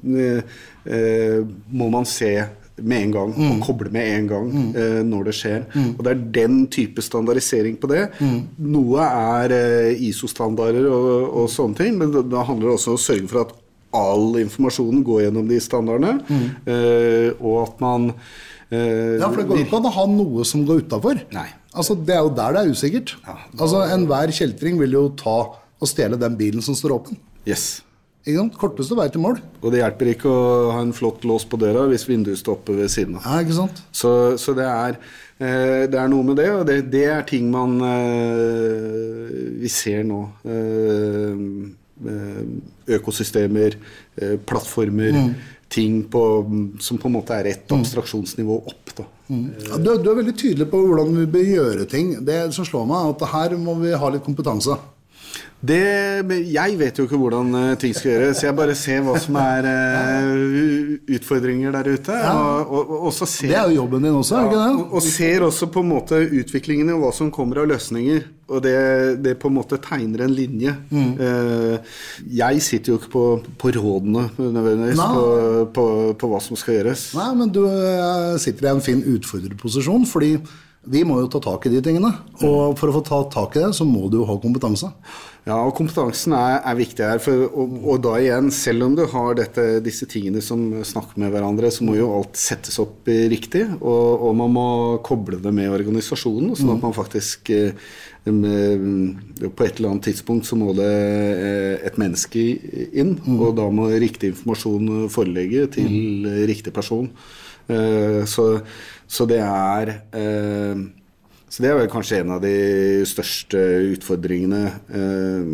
eh, 0.05 0.57
eh, 0.85 1.39
må 1.73 1.89
man 1.89 2.05
se 2.05 2.35
med 2.81 3.05
en 3.05 3.13
gang, 3.13 3.33
mm. 3.35 3.49
og 3.51 3.65
koble 3.65 3.91
med 3.93 4.07
en 4.15 4.27
gang 4.29 4.51
mm. 4.51 4.69
eh, 4.79 4.99
når 5.07 5.27
det 5.27 5.33
skjer. 5.37 5.65
Mm. 5.73 5.89
Og 5.95 6.03
det 6.05 6.11
er 6.11 6.21
den 6.37 6.59
type 6.71 7.03
standardisering 7.05 7.75
på 7.81 7.89
det. 7.91 8.05
Mm. 8.21 8.37
Noe 8.71 9.07
er 9.07 9.55
eh, 9.55 10.05
ISO-standarder 10.09 10.87
og, 10.89 11.09
og, 11.43 11.49
sånne 11.51 11.77
ting, 11.81 11.97
men 11.99 12.13
det, 12.13 12.25
det 12.31 12.45
handler 12.47 12.75
også 12.75 12.95
om 12.95 12.99
å 12.99 13.03
sørge 13.03 13.31
for 13.31 13.43
at 13.45 13.57
all 14.01 14.39
informasjonen 14.39 15.03
går 15.03 15.25
gjennom 15.25 15.49
de 15.49 15.59
standardene, 15.61 16.39
eh, 16.63 17.29
og 17.43 17.57
at 17.65 17.81
man 17.83 18.11
eh, 18.13 19.19
Ja, 19.19 19.27
for 19.27 19.41
det 19.41 19.49
går 19.49 19.65
ikke 19.65 19.81
an 19.81 19.89
å 19.89 19.95
ha 19.97 20.07
noe 20.11 20.47
som 20.47 20.63
går 20.67 20.85
utafor. 20.85 21.19
Altså, 21.71 21.95
det 21.95 22.15
er 22.15 22.23
jo 22.23 22.33
der 22.35 22.55
det 22.55 22.63
er 22.63 22.71
usikkert. 22.71 23.15
Ja, 23.25 23.35
da... 23.51 23.63
altså, 23.65 23.83
Enhver 23.91 24.35
kjeltring 24.35 24.79
vil 24.79 24.95
jo 24.95 25.05
ta 25.19 25.37
og 25.81 25.89
stjele 25.89 26.19
den 26.19 26.37
bilen 26.39 26.63
som 26.63 26.77
står 26.77 26.95
åpen. 26.99 27.19
Yes. 27.47 27.81
Korteste 28.21 28.93
vei 28.93 29.07
til 29.09 29.23
mål. 29.23 29.39
Og 29.63 29.71
det 29.73 29.79
hjelper 29.81 30.11
ikke 30.11 30.29
å 30.29 30.71
ha 30.75 30.81
en 30.83 30.93
flott 30.93 31.23
lås 31.25 31.45
på 31.49 31.57
døra 31.57 31.87
hvis 31.89 32.05
vinduet 32.05 32.37
stopper 32.37 32.77
ved 32.77 32.91
siden 32.93 33.17
av. 33.17 33.25
Ja, 33.25 33.41
ikke 33.41 33.57
sant? 33.57 33.81
Så, 33.91 34.37
så 34.37 34.53
det, 34.57 34.67
er, 34.69 34.99
eh, 35.41 35.87
det, 35.89 35.97
er, 35.97 36.11
noe 36.11 36.27
med 36.27 36.37
det, 36.37 36.49
og 36.53 36.67
det, 36.69 36.83
det 36.93 37.07
er 37.09 37.25
ting 37.25 37.49
man 37.53 37.79
eh, 37.81 39.57
Vi 39.63 39.71
ser 39.73 40.05
nå. 40.05 40.21
Eh, 40.45 41.33
økosystemer, 42.97 43.75
plattformer. 44.49 45.17
Mm. 45.17 45.33
Ting 45.71 45.99
på, 46.11 46.21
som 46.83 46.97
på 46.99 47.07
en 47.07 47.13
måte 47.15 47.35
er 47.37 47.51
et 47.51 47.69
mm. 47.69 47.77
abstraksjonsnivå 47.77 48.57
opp. 48.57 49.03
Mm. 49.31 49.45
Ja, 49.69 49.77
du, 49.77 49.91
du, 50.01 50.09
er 50.11 50.17
veldig 50.17 50.33
tydelig 50.35 50.67
på 50.71 50.81
hvordan 50.83 51.13
vi 51.21 51.27
bør 51.31 51.51
gjøre 51.55 51.85
ting. 51.89 52.15
Det 52.27 52.39
som 52.57 52.67
slår 52.67 52.89
meg, 52.89 53.05
er 53.05 53.13
at 53.15 53.29
her 53.33 53.55
må 53.61 53.77
vi 53.79 53.93
ha 53.97 54.09
litt 54.11 54.25
kompetanse. 54.25 54.77
Det, 55.61 55.77
jeg 56.49 56.77
vet 56.79 56.97
jo 56.97 57.03
ikke 57.05 57.17
hvordan 57.21 57.53
eh, 57.59 57.73
ting 57.77 57.91
skal 57.93 58.15
gjøres. 58.15 58.39
Jeg 58.41 58.55
bare 58.57 58.73
ser 58.77 59.03
hva 59.05 59.13
som 59.21 59.35
er 59.37 59.67
uh, 59.69 60.95
utfordringer 61.13 61.75
der 61.75 61.89
ute. 61.91 62.15
Ja. 62.17 62.31
Og, 62.63 62.79
og, 62.79 63.03
og 63.11 63.13
ser, 63.19 63.51
det 63.51 63.59
er 63.59 63.67
jo 63.69 63.83
jobben 63.83 64.07
din 64.07 64.17
også, 64.17 64.39
ja, 64.39 64.47
ikke 64.47 64.63
det? 64.63 64.87
Og, 64.89 65.05
ser 65.05 65.45
også 65.45 65.69
på 65.75 65.83
en 65.85 65.91
måte 65.91 66.17
utviklingen 66.25 66.89
og 66.95 67.03
hva 67.03 67.11
som 67.13 67.29
kommer 67.33 67.61
av 67.61 67.69
løsninger. 67.69 68.25
Og 68.51 68.65
det, 68.65 68.73
det 69.21 69.35
på 69.39 69.51
en 69.51 69.55
måte 69.59 69.77
tegner 69.85 70.25
en 70.25 70.33
linje. 70.33 70.73
Mm. 70.89 71.13
Uh, 71.21 72.01
jeg 72.41 72.65
sitter 72.65 72.95
jo 72.95 72.97
ikke 72.97 73.13
på, 73.13 73.27
på 73.61 73.75
rådene 73.77 74.25
nødvendigvis 74.41 75.05
på, 75.13 75.29
på, 75.77 75.87
på, 76.17 76.31
hva 76.33 76.41
som 76.41 76.57
skal 76.57 76.79
gjøres. 76.79 77.11
Nei, 77.21 77.29
men 77.37 77.53
du 77.53 77.61
sitter 78.41 78.65
i 78.65 78.73
en 78.73 78.83
fin 78.89 79.05
utfordrerposisjon, 79.13 80.09
fordi 80.09 80.33
vi 80.89 81.03
må 81.05 81.19
jo 81.21 81.27
ta 81.29 81.41
tak 81.43 81.67
i 81.67 81.71
de 81.75 81.81
tingene. 81.85 82.09
Og 82.41 82.77
for 82.79 82.89
å 82.89 82.95
få 82.95 83.01
ta 83.05 83.19
tak 83.29 83.57
i 83.57 83.61
det, 83.61 83.73
så 83.77 83.85
må 83.85 84.07
du 84.09 84.17
jo 84.21 84.29
ha 84.29 84.37
kompetanse. 84.41 84.89
Ja, 85.45 85.55
og 85.57 85.75
kompetansen 85.77 86.33
er, 86.37 86.59
er 86.69 86.77
viktig 86.77 87.05
her. 87.05 87.21
For, 87.21 87.43
og, 87.49 87.75
og, 87.81 87.99
da 88.01 88.15
igjen, 88.17 88.49
selv 88.53 88.87
om 88.87 88.95
du 88.97 89.03
har 89.09 89.37
dette, 89.37 89.65
disse 89.85 90.07
tingene 90.09 90.41
som 90.41 90.63
snakker 90.85 91.21
med 91.21 91.33
hverandre, 91.33 91.69
så 91.73 91.85
må 91.85 91.95
jo 91.99 92.09
alt 92.15 92.37
settes 92.37 92.77
opp 92.81 93.09
riktig. 93.09 93.67
Og, 93.77 94.25
og 94.27 94.33
man 94.37 94.55
må 94.57 94.65
koble 95.05 95.37
det 95.41 95.53
med 95.53 95.69
organisasjonen, 95.73 96.55
sånn 96.57 96.73
at 96.75 96.85
man 96.85 96.97
faktisk 96.97 97.53
eh, 97.53 97.77
på 98.25 99.65
et 99.65 99.81
eller 99.81 99.91
annet 99.91 100.09
tidspunkt 100.09 100.49
så 100.49 100.57
må 100.57 100.73
det 100.77 100.89
eh, 100.89 101.75
et 101.89 101.97
menneske 102.01 102.41
inn, 102.89 103.15
mm. 103.21 103.37
og 103.37 103.55
da 103.57 103.69
må 103.73 103.89
riktig 104.01 104.33
informasjon 104.33 105.07
forelegge 105.13 105.69
til 105.77 105.93
mm. 106.25 106.41
riktig 106.49 106.73
person. 106.73 107.09
Eh, 107.71 108.21
så, 108.29 108.45
så 109.11 109.27
det 109.27 109.41
er 109.43 109.95
så 111.51 111.65
det 111.65 111.67
er 111.67 111.79
vel 111.81 111.89
kanskje 111.91 112.21
en 112.21 112.29
av 112.37 112.43
de 112.45 112.51
største 113.03 113.59
utfordringene 113.91 114.59
eh, 114.95 115.49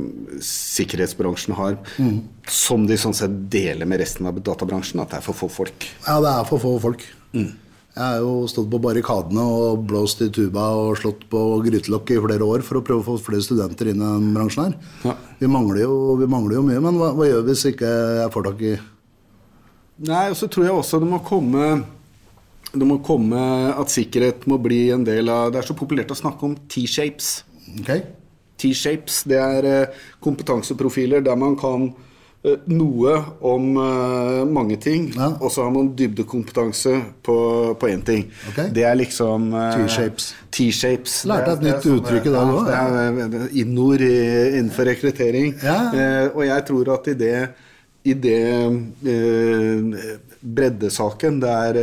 sikkerhetsbransjen 0.45 1.55
har, 1.57 1.79
mm. 1.97 2.19
som 2.53 2.83
de 2.85 2.99
sånn 3.01 3.17
sett 3.17 3.33
deler 3.49 3.89
med 3.89 4.03
resten 4.03 4.29
av 4.29 4.37
databransjen, 4.37 5.01
at 5.01 5.15
det 5.15 5.17
er 5.17 5.25
for 5.25 5.39
få 5.39 5.49
folk. 5.49 5.87
Ja, 6.05 6.19
det 6.21 6.35
er 6.35 6.45
for 6.45 6.61
få 6.61 6.75
folk. 6.83 7.07
Mm. 7.33 7.49
Jeg 7.97 8.03
har 8.03 8.21
jo 8.21 8.45
stått 8.45 8.69
på 8.69 8.81
barrikadene 8.83 9.41
og 9.41 9.87
blåst 9.89 10.21
i 10.21 10.29
tuba 10.29 10.67
og 10.77 10.99
slått 11.01 11.25
på 11.31 11.41
grytelokk 11.65 12.13
i 12.13 12.21
flere 12.27 12.45
år 12.45 12.61
for 12.67 12.77
å 12.77 12.85
prøve 12.85 13.01
å 13.01 13.07
få 13.07 13.17
flere 13.31 13.47
studenter 13.47 13.89
inn 13.89 13.97
i 13.97 14.05
den 14.05 14.31
bransjen 14.37 14.67
her. 14.67 14.77
Ja. 15.07 15.17
Vi, 15.41 15.49
mangler 15.49 15.81
jo, 15.87 15.95
vi, 16.21 16.29
mangler 16.29 16.59
jo, 16.59 16.65
mye, 16.67 16.83
men 16.83 17.01
hva, 17.01 17.09
hva 17.17 17.25
gjør 17.25 17.41
vi 17.41 17.55
hvis 17.55 17.71
ikke 17.71 17.89
jeg 18.21 18.31
får 18.37 18.49
tak 18.51 18.65
i 18.69 18.77
Nei, 20.05 20.27
og 20.29 20.35
så 20.37 20.45
tror 20.45 20.67
jeg 20.67 20.77
også 20.77 20.99
det 21.01 21.07
må 21.09 21.17
komme 21.25 21.71
det 22.73 22.87
må 22.87 22.99
komme 23.05 23.39
at 23.71 23.91
sikkerhet 23.93 24.47
må 24.49 24.59
bli 24.61 24.87
en 24.95 25.05
del 25.07 25.29
av 25.31 25.53
Det 25.53 25.61
er 25.61 25.67
så 25.69 25.77
populært 25.77 26.11
å 26.11 26.17
snakke 26.17 26.47
om 26.47 26.55
T-shapes. 26.69 27.29
Okay. 27.81 28.03
T-shapes, 28.57 29.21
det 29.29 29.37
er 29.37 29.69
eh, 29.69 30.03
kompetanseprofiler 30.23 31.23
der 31.25 31.37
man 31.39 31.55
kan 31.59 31.91
eh, 32.41 32.57
noe 32.73 33.13
om 33.45 33.67
uh, 33.77 34.41
mange 34.49 34.79
ting, 34.81 35.11
ja. 35.13 35.29
og 35.35 35.51
så 35.53 35.67
har 35.67 35.73
man 35.75 35.91
dybdekompetanse 35.97 36.95
på 37.25 37.37
én 37.91 38.01
ting. 38.07 38.25
Okay. 38.51 38.71
Det 38.73 38.85
er 38.87 38.97
liksom 38.97 39.51
T-shapes. 39.53 40.31
T-shapes. 40.57 41.19
Lærte 41.29 41.57
et 41.57 41.67
nytt 41.67 41.89
uttrykk 41.93 42.31
i 42.31 42.35
dag 42.35 42.53
òg. 42.55 42.71
Ja, 42.73 43.29
innord 43.61 44.03
innenfor 44.03 44.89
rekruttering. 44.89 45.53
Ja. 45.61 45.79
Og 46.33 46.43
jeg 46.49 46.67
tror 46.71 46.95
at 46.97 47.11
i 47.13 47.17
det, 47.19 47.35
i 48.07 48.17
det 48.25 48.41
breddesaken. 50.41 51.39
Det, 51.43 51.51
er, 51.51 51.77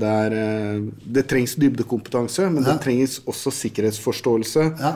det, 0.00 0.14
er, 0.28 0.78
det 1.16 1.26
trengs 1.30 1.56
dybdekompetanse, 1.60 2.48
men 2.52 2.62
ja. 2.62 2.72
det 2.72 2.84
trengs 2.84 3.18
også 3.30 3.52
sikkerhetsforståelse 3.54 4.66
ja. 4.80 4.94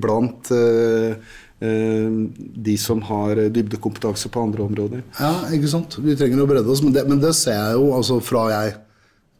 blant 0.00 0.52
uh, 0.54 1.32
de 1.60 2.76
som 2.80 3.02
har 3.04 3.42
dybdekompetanse 3.52 4.30
på 4.32 4.44
andre 4.46 4.64
områder. 4.64 5.02
Ja, 5.18 5.34
ikke 5.52 5.72
sant. 5.72 5.98
Vi 6.00 6.16
trenger 6.16 6.44
å 6.44 6.48
bredde 6.50 6.72
oss, 6.72 6.84
men 6.84 6.94
det, 6.96 7.04
men 7.10 7.20
det 7.22 7.34
ser 7.38 7.58
jeg 7.58 7.80
jo 7.80 7.90
altså 7.98 8.20
fra 8.24 8.46
jeg 8.54 8.78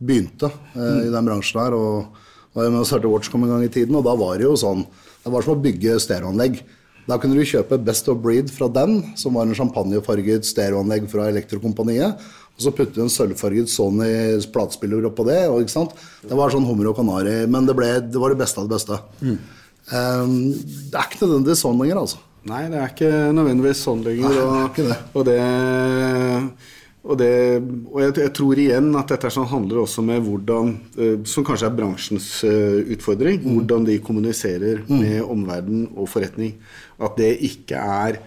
begynte 0.00 0.50
uh, 0.50 0.80
mm. 0.80 1.06
i 1.06 1.14
den 1.14 1.30
bransjen 1.30 1.62
her. 1.62 1.78
og 1.78 2.26
var 2.56 2.70
med 2.72 2.82
å 2.82 2.88
starte 2.88 3.10
Watchcom 3.10 3.46
en 3.46 3.54
gang 3.54 3.64
i 3.64 3.72
tiden, 3.72 3.96
og 3.96 4.04
da 4.06 4.16
var 4.18 4.38
det 4.40 4.48
jo 4.48 4.56
sånn 4.58 4.84
Det 5.20 5.30
var 5.30 5.44
som 5.44 5.52
å 5.52 5.62
bygge 5.62 5.98
stereoanlegg. 6.00 6.62
Da 7.08 7.16
kunne 7.20 7.38
du 7.38 7.46
kjøpe 7.46 7.78
Best 7.82 8.08
of 8.12 8.20
Breed 8.22 8.50
fra 8.52 8.68
den, 8.72 9.00
som 9.18 9.36
var 9.38 9.48
en 9.48 9.56
champagnefarget 9.56 10.46
stereoanlegg 10.48 11.08
fra 11.10 11.28
Elektrokompaniet. 11.30 12.20
Og 12.56 12.66
så 12.66 12.72
putte 12.76 12.98
du 12.98 13.04
en 13.06 13.12
sølvfarget 13.12 13.70
Sony 13.72 14.10
platespiller 14.52 15.06
oppå 15.08 15.24
det. 15.28 15.40
Og, 15.48 15.62
ikke 15.64 15.76
sant? 15.78 15.94
Det 16.20 16.36
var 16.36 16.52
sånn 16.52 16.68
hummer 16.68 16.90
og 16.90 16.98
kanari, 16.98 17.38
men 17.50 17.68
det, 17.68 17.76
ble, 17.78 17.94
det, 18.04 18.20
var 18.20 18.34
det 18.34 18.42
beste 18.42 18.60
av 18.60 18.68
det 18.68 18.76
beste. 18.76 19.00
Mm. 19.24 19.38
Um, 19.90 20.34
det 20.92 20.98
er 20.98 21.08
ikke 21.08 21.24
nødvendigvis 21.24 21.64
sånn 21.64 21.80
lenger, 21.80 22.02
altså. 22.04 22.20
Nei, 22.50 22.60
det 22.72 22.78
er 22.80 22.92
ikke 22.92 23.14
nødvendigvis 23.36 23.80
sånn 23.84 24.04
lenger. 24.04 24.36
Nei, 24.36 24.44
og, 24.44 24.76
det. 24.76 24.98
og, 25.12 25.24
det, 25.28 25.40
og, 27.00 27.16
det, 27.16 27.32
og 27.88 28.00
jeg, 28.02 28.14
jeg, 28.20 28.32
tror 28.36 28.60
igjen 28.60 28.90
at 29.00 29.12
dette 29.14 29.30
sånn 29.32 29.48
handler 29.48 29.82
også 29.82 30.04
med 30.04 30.20
hvordan, 30.26 30.74
uh, 30.98 31.14
som 31.28 31.46
kanskje 31.46 31.70
er 31.70 31.76
bransjens 31.78 32.28
uh, 32.44 32.80
utfordring, 32.92 33.40
mm. 33.40 33.54
hvordan 33.54 33.86
de 33.88 33.96
kommuniserer 34.04 34.82
mm. 34.84 34.96
med 35.00 35.22
omverden 35.24 35.86
og 35.94 36.10
forretning. 36.12 36.58
At 37.00 37.16
det 37.20 37.32
ikke 37.48 37.80
er 37.80 38.20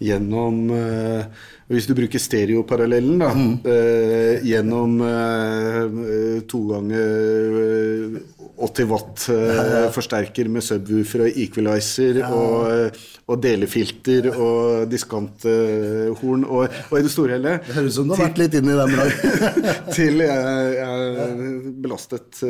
gjennom 0.00 0.62
uh, 0.70 1.26
hvis 1.70 1.86
du 1.86 1.94
bruker 1.94 2.18
stereoparallellen, 2.18 3.20
da, 3.22 3.30
mm. 3.30 3.50
eh, 3.70 4.46
gjennom 4.50 4.98
eh, 5.06 6.40
to 6.50 6.64
ganger 6.66 8.16
80 8.58 8.82
eh, 8.82 8.88
watt 8.90 9.26
ja. 9.30 9.84
forsterker 9.94 10.50
med 10.50 10.64
subwoofer 10.66 11.28
og 11.28 11.38
equalizer 11.44 12.18
ja. 12.24 12.30
og, 12.34 12.98
og, 13.30 13.36
delefilter 13.44 14.26
og 14.32 14.90
diskanthorn 14.90 16.42
og, 16.48 16.64
og, 16.90 16.96
i 16.98 17.04
det 17.06 17.12
store 17.14 17.36
hele 17.36 17.52
Det 17.68 17.76
høres 17.76 17.94
ut 17.94 17.98
som 18.00 18.10
du 18.10 18.16
har 18.16 18.24
vært 18.24 18.40
litt 18.42 18.56
inne 18.58 18.74
i 18.74 18.80
den 18.80 18.96
dagen. 18.98 19.68
til 19.96 20.24
jeg, 20.24 20.80
er 20.88 21.44
belastet 21.84 22.42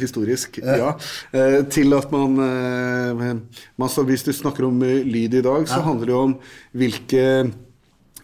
historisk, 0.00 0.58
ja. 0.64 0.96
Til 1.70 1.94
at 1.94 2.10
man, 2.10 2.34
man 3.78 3.94
Hvis 4.10 4.26
du 4.26 4.32
snakker 4.34 4.66
om 4.66 4.82
lyd 4.82 5.38
i 5.38 5.44
dag, 5.46 5.70
så 5.70 5.78
handler 5.86 6.10
det 6.10 6.18
om 6.18 6.34
hvilke 6.74 7.22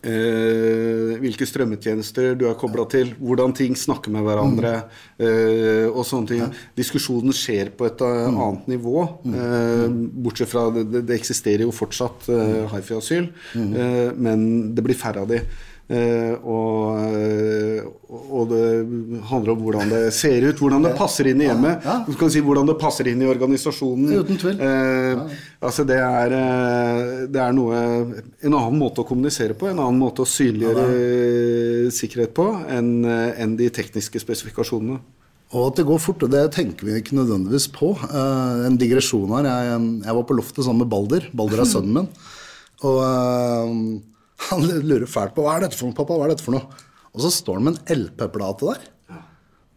Eh, 0.00 1.16
hvilke 1.20 1.44
strømmetjenester 1.44 2.32
du 2.40 2.46
er 2.48 2.56
kobla 2.60 2.86
til, 2.88 3.10
hvordan 3.20 3.52
ting 3.56 3.76
snakker 3.76 4.12
med 4.14 4.24
hverandre. 4.24 4.72
Eh, 5.20 5.88
og 5.90 6.06
sånne 6.08 6.30
ting. 6.30 6.44
Diskusjonen 6.78 7.36
skjer 7.36 7.72
på 7.76 7.84
et 7.90 8.00
uh, 8.00 8.30
annet 8.30 8.70
nivå. 8.72 9.02
Eh, 9.28 9.86
bortsett 10.24 10.52
fra 10.52 10.68
det, 10.72 10.86
det, 11.02 11.18
eksisterer 11.18 11.66
jo 11.66 11.74
fortsatt 11.74 12.30
eh, 12.32 12.62
hifi-asyl, 12.72 13.28
mm. 13.52 13.74
men 14.16 14.46
det 14.76 14.84
blir 14.86 14.98
færre 14.98 15.26
av 15.26 15.28
de. 15.30 15.42
Eh, 15.90 16.34
og, 16.46 17.00
eh, 17.02 17.82
og, 18.06 18.44
det 18.52 18.66
handler 19.26 19.56
om 19.56 19.62
hvordan 19.64 19.90
det 19.90 20.02
ser 20.14 20.44
ut, 20.46 20.60
hvordan 20.62 20.84
det 20.86 20.92
passer 20.98 21.26
inn 21.32 21.40
i 21.42 21.48
hjemmet. 21.48 21.82
Ja, 21.82 21.96
ja. 22.06 22.28
Si 22.30 22.42
hvordan 22.46 22.68
det 22.68 22.76
passer 22.78 23.08
inn 23.10 23.22
i 23.24 23.30
organisasjonen. 23.30 24.12
Uten 24.20 24.38
tvil. 24.38 24.60
Eh, 24.62 25.38
altså 25.58 25.82
det 25.88 25.98
er, 25.98 26.34
det 27.26 27.40
er 27.42 27.56
noe 27.56 27.80
En 27.80 28.54
annen 28.54 28.78
måte 28.78 29.02
å 29.02 29.08
kommunisere 29.08 29.56
på, 29.58 29.66
en 29.66 29.80
annen 29.82 29.98
måte 29.98 30.22
å 30.22 30.28
synliggjøre 30.30 31.90
sikkerhet 31.94 32.36
på 32.38 32.46
enn 32.70 32.92
en 33.10 33.56
de 33.58 33.66
tekniske 33.74 34.22
spesifikasjonene. 34.22 35.00
Og 35.50 35.72
at 35.72 35.80
det 35.80 35.88
går 35.88 35.98
fort, 35.98 36.22
og 36.22 36.30
det 36.30 36.44
tenker 36.54 36.86
vi 36.86 37.00
ikke 37.00 37.16
nødvendigvis 37.18 37.66
på. 37.74 37.96
En 38.14 38.78
digresjon 38.78 39.32
her. 39.34 39.48
Jeg, 39.50 39.80
jeg, 40.04 40.16
var 40.20 40.28
på 40.28 40.38
loftet 40.38 40.62
sammen 40.62 40.84
med 40.84 40.92
Balder. 40.92 41.26
Balder 41.34 41.64
er 41.64 41.70
sønnen 41.72 41.96
min. 41.98 42.08
Og 42.86 43.00
Han 44.48 44.64
lurer 44.66 45.08
fælt 45.10 45.34
på 45.36 45.44
hva 45.44 45.56
er 45.56 45.66
dette 45.66 45.78
for 45.78 45.90
noe, 45.90 45.96
pappa. 45.98 46.16
hva 46.16 46.28
er 46.28 46.34
dette 46.34 46.46
for 46.46 46.56
noe? 46.56 46.86
Og 47.10 47.24
så 47.24 47.32
står 47.34 47.58
han 47.58 47.66
med 47.66 47.80
en 47.80 48.04
LP-plate 48.06 48.70
der. 48.70 48.86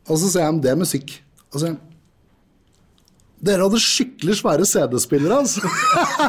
Og 0.10 0.19
så 0.19 0.30
sier 0.30 0.47
han 0.47 0.62
det 0.63 0.71
er 0.73 0.80
musikk. 0.80 1.17
Og 1.52 1.58
så 1.58 1.65
sier 1.65 1.76
han 1.76 1.82
dere 3.43 3.65
hadde 3.65 3.80
skikkelig 3.84 4.38
svære 4.39 4.65
CD-spillere, 4.67 5.38
altså. 5.43 5.67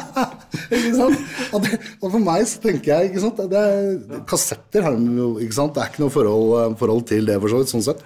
ikke 0.75 0.95
sant? 0.97 1.21
Og, 1.53 1.61
det, 1.63 1.77
og, 2.01 2.09
for 2.09 2.19
meg 2.19 2.41
så 2.51 2.59
tenker 2.59 2.91
jeg 2.91 3.11
ikke 3.11 3.21
sant? 3.23 3.39
Det 3.53 3.61
er, 3.61 4.17
Kassetter 4.27 4.83
har 4.83 4.97
de 4.99 5.13
jo, 5.21 5.29
ikke 5.39 5.55
sant? 5.55 5.71
Det 5.77 5.83
er 5.83 5.93
ikke 5.93 6.03
noe 6.03 6.11
forhold, 6.11 6.75
forhold 6.81 7.05
til 7.07 7.29
det, 7.29 7.37
for 7.39 7.53
så 7.53 7.61
vidt. 7.61 7.71
sånn 7.71 7.85
sett. 7.85 8.03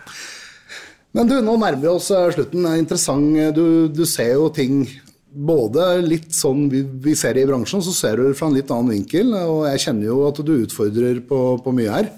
Men 1.18 1.32
du, 1.32 1.39
nå 1.42 1.58
nærmer 1.58 1.82
vi 1.82 1.89
oss 1.89 2.12
eh, 2.13 2.28
slutten. 2.36 2.62
Det 2.62 2.76
er 2.76 2.84
interessant. 2.84 3.39
Du, 3.58 3.65
du 3.89 4.04
ser 4.06 4.36
jo 4.36 4.46
ting 4.54 4.84
både 5.30 5.86
litt 6.02 6.34
sånn 6.36 6.68
vi, 6.72 6.82
vi, 7.04 7.13
ser 7.18 7.36
det 7.38 7.46
i 7.46 7.50
bransjen, 7.50 7.84
så 7.86 7.94
ser 7.96 8.18
du 8.18 8.28
det 8.28 8.38
fra 8.39 8.50
en 8.50 8.58
litt 8.58 8.72
annen 8.74 8.96
vinkel. 8.96 9.32
Og 9.38 9.63
jeg 9.70 9.84
kjenner 9.86 10.10
jo 10.10 10.20
at 10.30 10.42
du 10.46 10.54
utfordrer 10.58 11.22
på, 11.30 11.39
på 11.63 11.74
mye 11.76 11.94
her. 11.94 12.12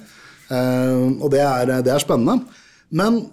Eh, 0.52 1.06
og 1.20 1.30
det 1.34 1.44
er, 1.44 1.76
det 1.86 1.94
er, 1.94 2.04
spennende. 2.04 2.42
Men 2.92 3.24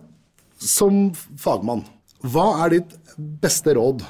som 0.59 1.09
fagmann, 1.38 1.85
hva 2.27 2.51
er 2.64 2.79
ditt 2.79 2.97
beste 3.43 3.75
råd 3.79 4.05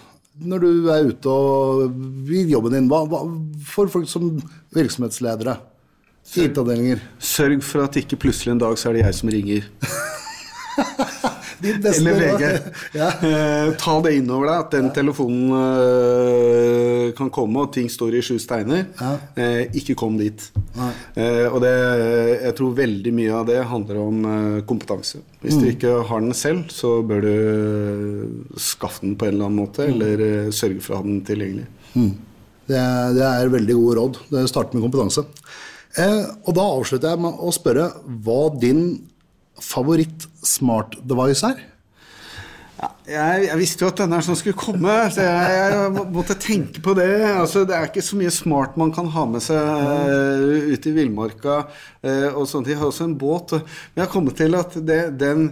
når 0.49 0.63
du 0.63 0.91
er 0.93 1.09
ute 1.11 1.33
og 1.33 2.31
i 2.33 2.45
jobben 2.53 2.77
din? 2.77 2.91
Hva, 2.91 3.05
hva, 3.11 3.25
for 3.69 3.91
folk 3.93 4.09
som 4.11 4.37
virksomhetsledere? 4.77 5.59
IT-avdelinger? 6.29 7.01
Sørg 7.25 7.63
for 7.65 7.87
at 7.87 7.97
ikke 7.97 8.19
plutselig 8.21 8.53
en 8.53 8.61
dag 8.61 8.77
så 8.77 8.91
er 8.91 8.99
det 8.99 9.07
jeg 9.07 9.17
som 9.23 9.33
ringer. 9.33 9.71
Eller 11.63 12.13
VG. 12.15 12.59
ja. 12.93 13.09
Eh, 13.09 13.73
ta 13.81 13.95
det 14.05 14.15
innover 14.19 14.49
deg 14.49 14.61
at 14.63 14.75
den 14.77 14.91
telefonen 14.95 15.55
eh, 15.59 17.09
kan 17.19 17.31
komme, 17.35 17.65
og 17.65 17.73
ting 17.75 17.89
står 17.91 18.19
i 18.19 18.23
sju 18.25 18.37
steiner. 18.43 18.85
Ja. 19.01 19.15
Uh, 19.39 19.77
ikke 19.79 19.97
kom 19.99 20.19
dit. 20.21 20.45
og 20.79 21.59
det, 21.63 21.73
jeg 22.43 22.55
tror 22.59 22.77
veldig 22.77 23.13
mye 23.15 23.35
av 23.35 23.49
det 23.49 23.59
handler 23.67 24.01
om 24.03 24.29
kompetanse. 24.69 25.23
Hvis 25.43 25.57
mm. 25.57 25.61
du 25.63 25.69
ikke 25.73 25.95
har 26.11 26.23
den 26.23 26.37
selv, 26.37 26.69
så 26.75 26.99
bør 27.07 27.25
du 27.25 28.55
skaffe 28.61 29.05
den 29.07 29.17
på 29.19 29.29
en 29.29 29.35
eller 29.35 29.49
annen 29.49 29.63
måte, 29.63 29.89
mm. 29.89 29.93
eller 29.95 30.53
sørge 30.55 30.83
for 30.85 30.95
å 30.95 31.01
ha 31.01 31.09
den 31.09 31.23
tilgjengelig. 31.27 31.67
Mm. 31.95 32.13
Det, 32.69 32.79
er, 32.79 33.15
det 33.17 33.27
er 33.27 33.55
veldig 33.57 33.79
gode 33.81 33.99
råd. 33.99 34.23
Det 34.31 34.47
starter 34.51 34.79
med 34.79 34.87
kompetanse. 34.87 35.25
og 36.45 36.51
da 36.55 36.67
avslutter 36.79 37.15
jeg 37.15 37.25
med 37.25 37.41
å 37.43 37.55
spørre 37.55 37.89
hva 38.27 38.43
din 38.61 38.85
favoritt-smart 39.65 40.99
device 41.09 41.47
er? 41.49 41.65
Ja, 42.79 42.89
jeg, 43.11 43.47
jeg, 43.49 43.59
visste 43.59 43.83
jo 43.83 43.89
at 43.91 43.99
denne 43.99 44.21
sånn 44.23 44.37
skulle 44.39 44.59
komme, 44.59 44.93
så 45.11 45.25
jeg, 45.25 45.55
jeg, 45.59 46.05
måtte 46.15 46.37
tenke 46.39 46.83
på 46.85 46.93
det. 46.95 47.11
Altså, 47.33 47.65
det 47.67 47.75
er 47.75 47.89
ikke 47.89 48.05
så 48.07 48.19
mye 48.21 48.31
smart 48.35 48.77
man 48.79 48.93
kan 48.95 49.09
ha 49.17 49.25
med 49.27 49.43
seg 49.43 49.59
uh, 49.59 50.69
ut 50.71 50.87
i 50.87 50.93
villmarka. 50.95 51.57
Uh, 52.05 52.29
og 52.39 52.47
sånt. 52.47 52.71
Jeg 52.71 52.79
har 52.79 52.87
også 52.87 53.09
en 53.09 53.17
båt. 53.19 53.57
Men 53.59 53.99
jeg 53.99 54.05
har 54.05 54.13
kommet 54.13 54.39
til 54.39 54.55
at 54.55 54.79
det, 54.79 55.01
den 55.19 55.51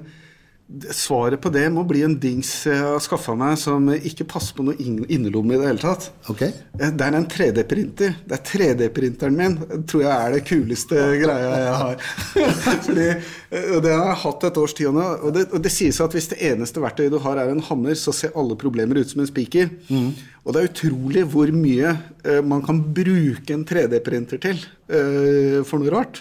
Svaret 0.91 1.39
på 1.39 1.51
det 1.55 1.69
må 1.71 1.85
bli 1.87 2.01
en 2.03 2.17
dings 2.19 2.49
jeg 2.67 2.81
har 2.83 2.99
skaffa 2.99 3.37
meg 3.39 3.55
som 3.61 3.85
ikke 3.95 4.25
passer 4.27 4.57
på 4.57 4.65
noe 4.67 4.75
innerlomme 4.83 5.55
i 5.55 5.61
det 5.61 5.69
hele 5.69 5.79
tatt. 5.79 6.09
Okay. 6.33 6.51
Eh, 6.75 6.91
det 6.91 7.07
er 7.07 7.15
en 7.15 7.29
3D-printer. 7.31 8.17
Det 8.27 8.35
er 8.35 8.43
3D-printeren 8.49 9.39
min. 9.39 9.55
Det 9.63 9.79
tror 9.87 10.03
jeg 10.03 10.11
er 10.17 10.35
det 10.35 10.43
kuleste 10.49 11.07
greia 11.23 11.55
jeg 11.63 11.79
har. 11.85 12.05
Fordi, 12.89 13.07
eh, 13.07 13.71
det 13.79 13.95
har 13.95 14.11
jeg 14.11 14.21
hatt 14.25 14.51
et 14.51 14.61
års 14.65 14.75
tid 14.75 14.91
nå. 14.99 15.07
Og 15.29 15.37
det, 15.39 15.47
og 15.55 15.63
det 15.63 15.75
sies 15.77 16.03
at 16.03 16.19
hvis 16.19 16.33
det 16.35 16.43
eneste 16.51 16.83
verktøyet 16.83 17.15
du 17.15 17.21
har, 17.23 17.39
er 17.39 17.55
en 17.55 17.63
hammer, 17.71 17.95
så 17.95 18.15
ser 18.17 18.35
alle 18.35 18.59
problemer 18.59 18.99
ut 18.99 19.15
som 19.15 19.23
en 19.23 19.31
spiker. 19.31 19.71
Mm. 19.87 20.17
Og 20.43 20.51
det 20.51 20.65
er 20.65 20.73
utrolig 20.73 21.29
hvor 21.31 21.51
mye 21.55 21.95
uh, 22.27 22.43
man 22.43 22.67
kan 22.67 22.83
bruke 22.83 23.55
en 23.55 23.67
3D-printer 23.67 24.43
til 24.43 24.67
for 25.67 25.83
noe 25.83 25.91
rart. 25.91 26.21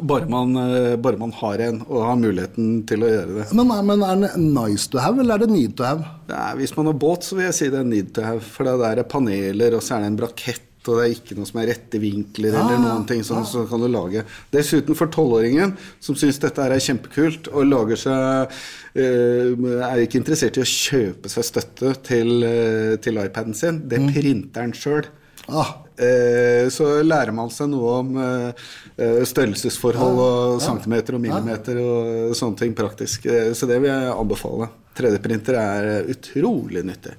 Bare 0.00 0.28
man, 0.30 0.56
eh, 0.56 0.96
bare 0.96 1.18
man, 1.20 1.32
har 1.32 1.60
en 1.66 1.82
og 1.84 2.04
har 2.06 2.16
muligheten 2.16 2.80
til 2.88 3.04
å 3.04 3.10
gjøre 3.10 3.36
det. 3.36 3.46
Men, 3.56 3.72
men 3.86 4.04
er 4.06 4.24
det 4.24 4.32
nice 4.40 4.88
to 4.90 5.00
have, 5.02 5.20
eller 5.20 5.36
er 5.36 5.44
det 5.44 5.52
need 5.52 5.76
to 5.76 5.84
have? 5.84 6.06
Ja, 6.30 6.50
hvis 6.56 6.72
man 6.76 6.88
har 6.88 6.98
båt, 7.00 7.26
så 7.26 7.36
vil 7.36 7.48
jeg 7.50 7.58
si 7.58 7.70
det 7.72 7.82
er 7.82 7.88
need 7.88 8.12
to 8.16 8.24
have. 8.24 8.40
For 8.44 8.68
det 8.68 8.74
er 8.88 9.04
paneler, 9.08 9.76
og 9.76 9.84
så 9.84 9.96
er 9.96 10.04
det 10.04 10.12
en 10.12 10.20
brakett, 10.22 10.66
og 10.88 10.96
det 10.96 11.04
er 11.04 11.12
ikke 11.12 11.36
noe 11.36 11.48
som 11.50 11.60
er 11.60 11.68
rette 11.74 12.00
vinkler 12.00 12.54
eller 12.56 12.80
noen 12.80 13.02
ting 13.08 13.20
sånn, 13.26 13.44
så 13.44 13.66
kan 13.68 13.82
du 13.84 13.88
lage. 13.92 14.24
Dessuten 14.54 14.96
for 14.96 15.12
tolvåringen, 15.12 15.74
som 16.00 16.16
syns 16.16 16.40
dette 16.40 16.64
er 16.64 16.80
kjempekult, 16.80 17.50
og 17.52 17.68
lager 17.68 18.00
seg 18.00 18.56
øh, 18.96 19.68
Er 19.84 20.00
ikke 20.00 20.22
interessert 20.22 20.56
i 20.56 20.64
å 20.64 20.70
kjøpe 20.70 21.28
seg 21.28 21.48
støtte 21.50 21.92
til, 22.08 22.32
øh, 22.48 22.96
til 23.04 23.20
iPaden 23.20 23.56
sin. 23.58 23.84
Det 23.92 24.00
mm. 24.00 24.10
printer 24.16 24.64
han 24.64 24.76
sjøl. 24.76 25.12
Ah. 25.50 25.76
Eh, 26.00 26.66
så 26.72 26.86
lærer 27.04 27.32
man 27.36 27.50
seg 27.52 27.68
noe 27.68 27.96
om 28.00 28.14
eh, 28.16 28.68
eh, 28.96 29.18
størrelsesforhold 29.28 30.20
og 30.24 30.60
centimeter 30.64 31.18
og 31.18 31.20
millimeter 31.20 31.80
og 31.82 32.36
sånne 32.38 32.56
ting 32.62 32.76
praktisk. 32.76 33.26
Så 33.28 33.68
det 33.68 33.80
vil 33.82 33.90
jeg 33.90 34.14
anbefale. 34.14 34.70
3D-printer 34.96 35.58
er 35.60 35.90
utrolig 36.10 36.84
nyttig. 36.86 37.16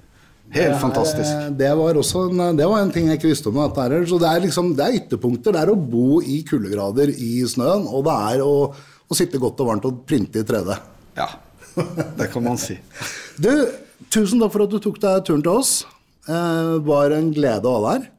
Helt 0.52 0.74
det 0.74 0.80
fantastisk. 0.82 1.44
Det 1.56 1.68
var 1.78 1.96
også 1.96 2.26
en, 2.28 2.42
det 2.58 2.66
var 2.68 2.82
en 2.82 2.90
ting 2.92 3.06
jeg 3.08 3.20
ikke 3.20 3.30
visste 3.30 3.52
om. 3.52 3.60
Er, 3.62 3.94
så 4.08 4.18
det 4.20 4.28
er, 4.28 4.42
liksom, 4.44 4.72
det 4.76 4.84
er 4.84 4.98
ytterpunkter. 4.98 5.54
Det 5.54 5.62
er 5.62 5.72
å 5.72 5.78
bo 5.78 6.18
i 6.20 6.42
kuldegrader 6.48 7.14
i 7.14 7.30
snøen, 7.48 7.86
og 7.86 8.04
det 8.08 8.16
er 8.34 8.42
å, 8.44 8.56
å 9.06 9.16
sitte 9.16 9.40
godt 9.40 9.62
og 9.62 9.70
varmt 9.70 9.86
og 9.88 10.02
printe 10.08 10.42
i 10.42 10.48
3D. 10.48 10.76
Ja, 11.16 11.30
det 12.18 12.28
kan 12.34 12.44
man 12.44 12.60
si. 12.60 12.76
du, 13.44 13.52
tusen 14.12 14.42
takk 14.42 14.52
for 14.52 14.66
at 14.66 14.74
du 14.74 14.82
tok 14.82 15.00
deg 15.00 15.22
turen 15.28 15.46
til 15.46 15.62
oss. 15.62 15.76
Det 16.26 16.82
var 16.86 17.14
en 17.16 17.32
glede 17.34 17.70
å 17.70 17.78
ha 17.78 17.86
deg 17.86 18.02
her. 18.02 18.11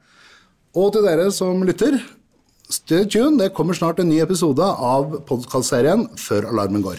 Og 0.73 0.89
til 0.95 1.03
dere 1.05 1.27
som 1.29 1.59
lytter, 1.61 1.99
stay 2.65 3.05
tuned. 3.05 3.37
Det 3.37 3.51
kommer 3.53 3.77
snart 3.77 3.99
en 4.01 4.09
ny 4.09 4.17
episode 4.23 4.65
av 4.65 5.19
podkastserien 5.29 6.07
Før 6.17 6.47
alarmen 6.49 6.81
går. 6.81 6.97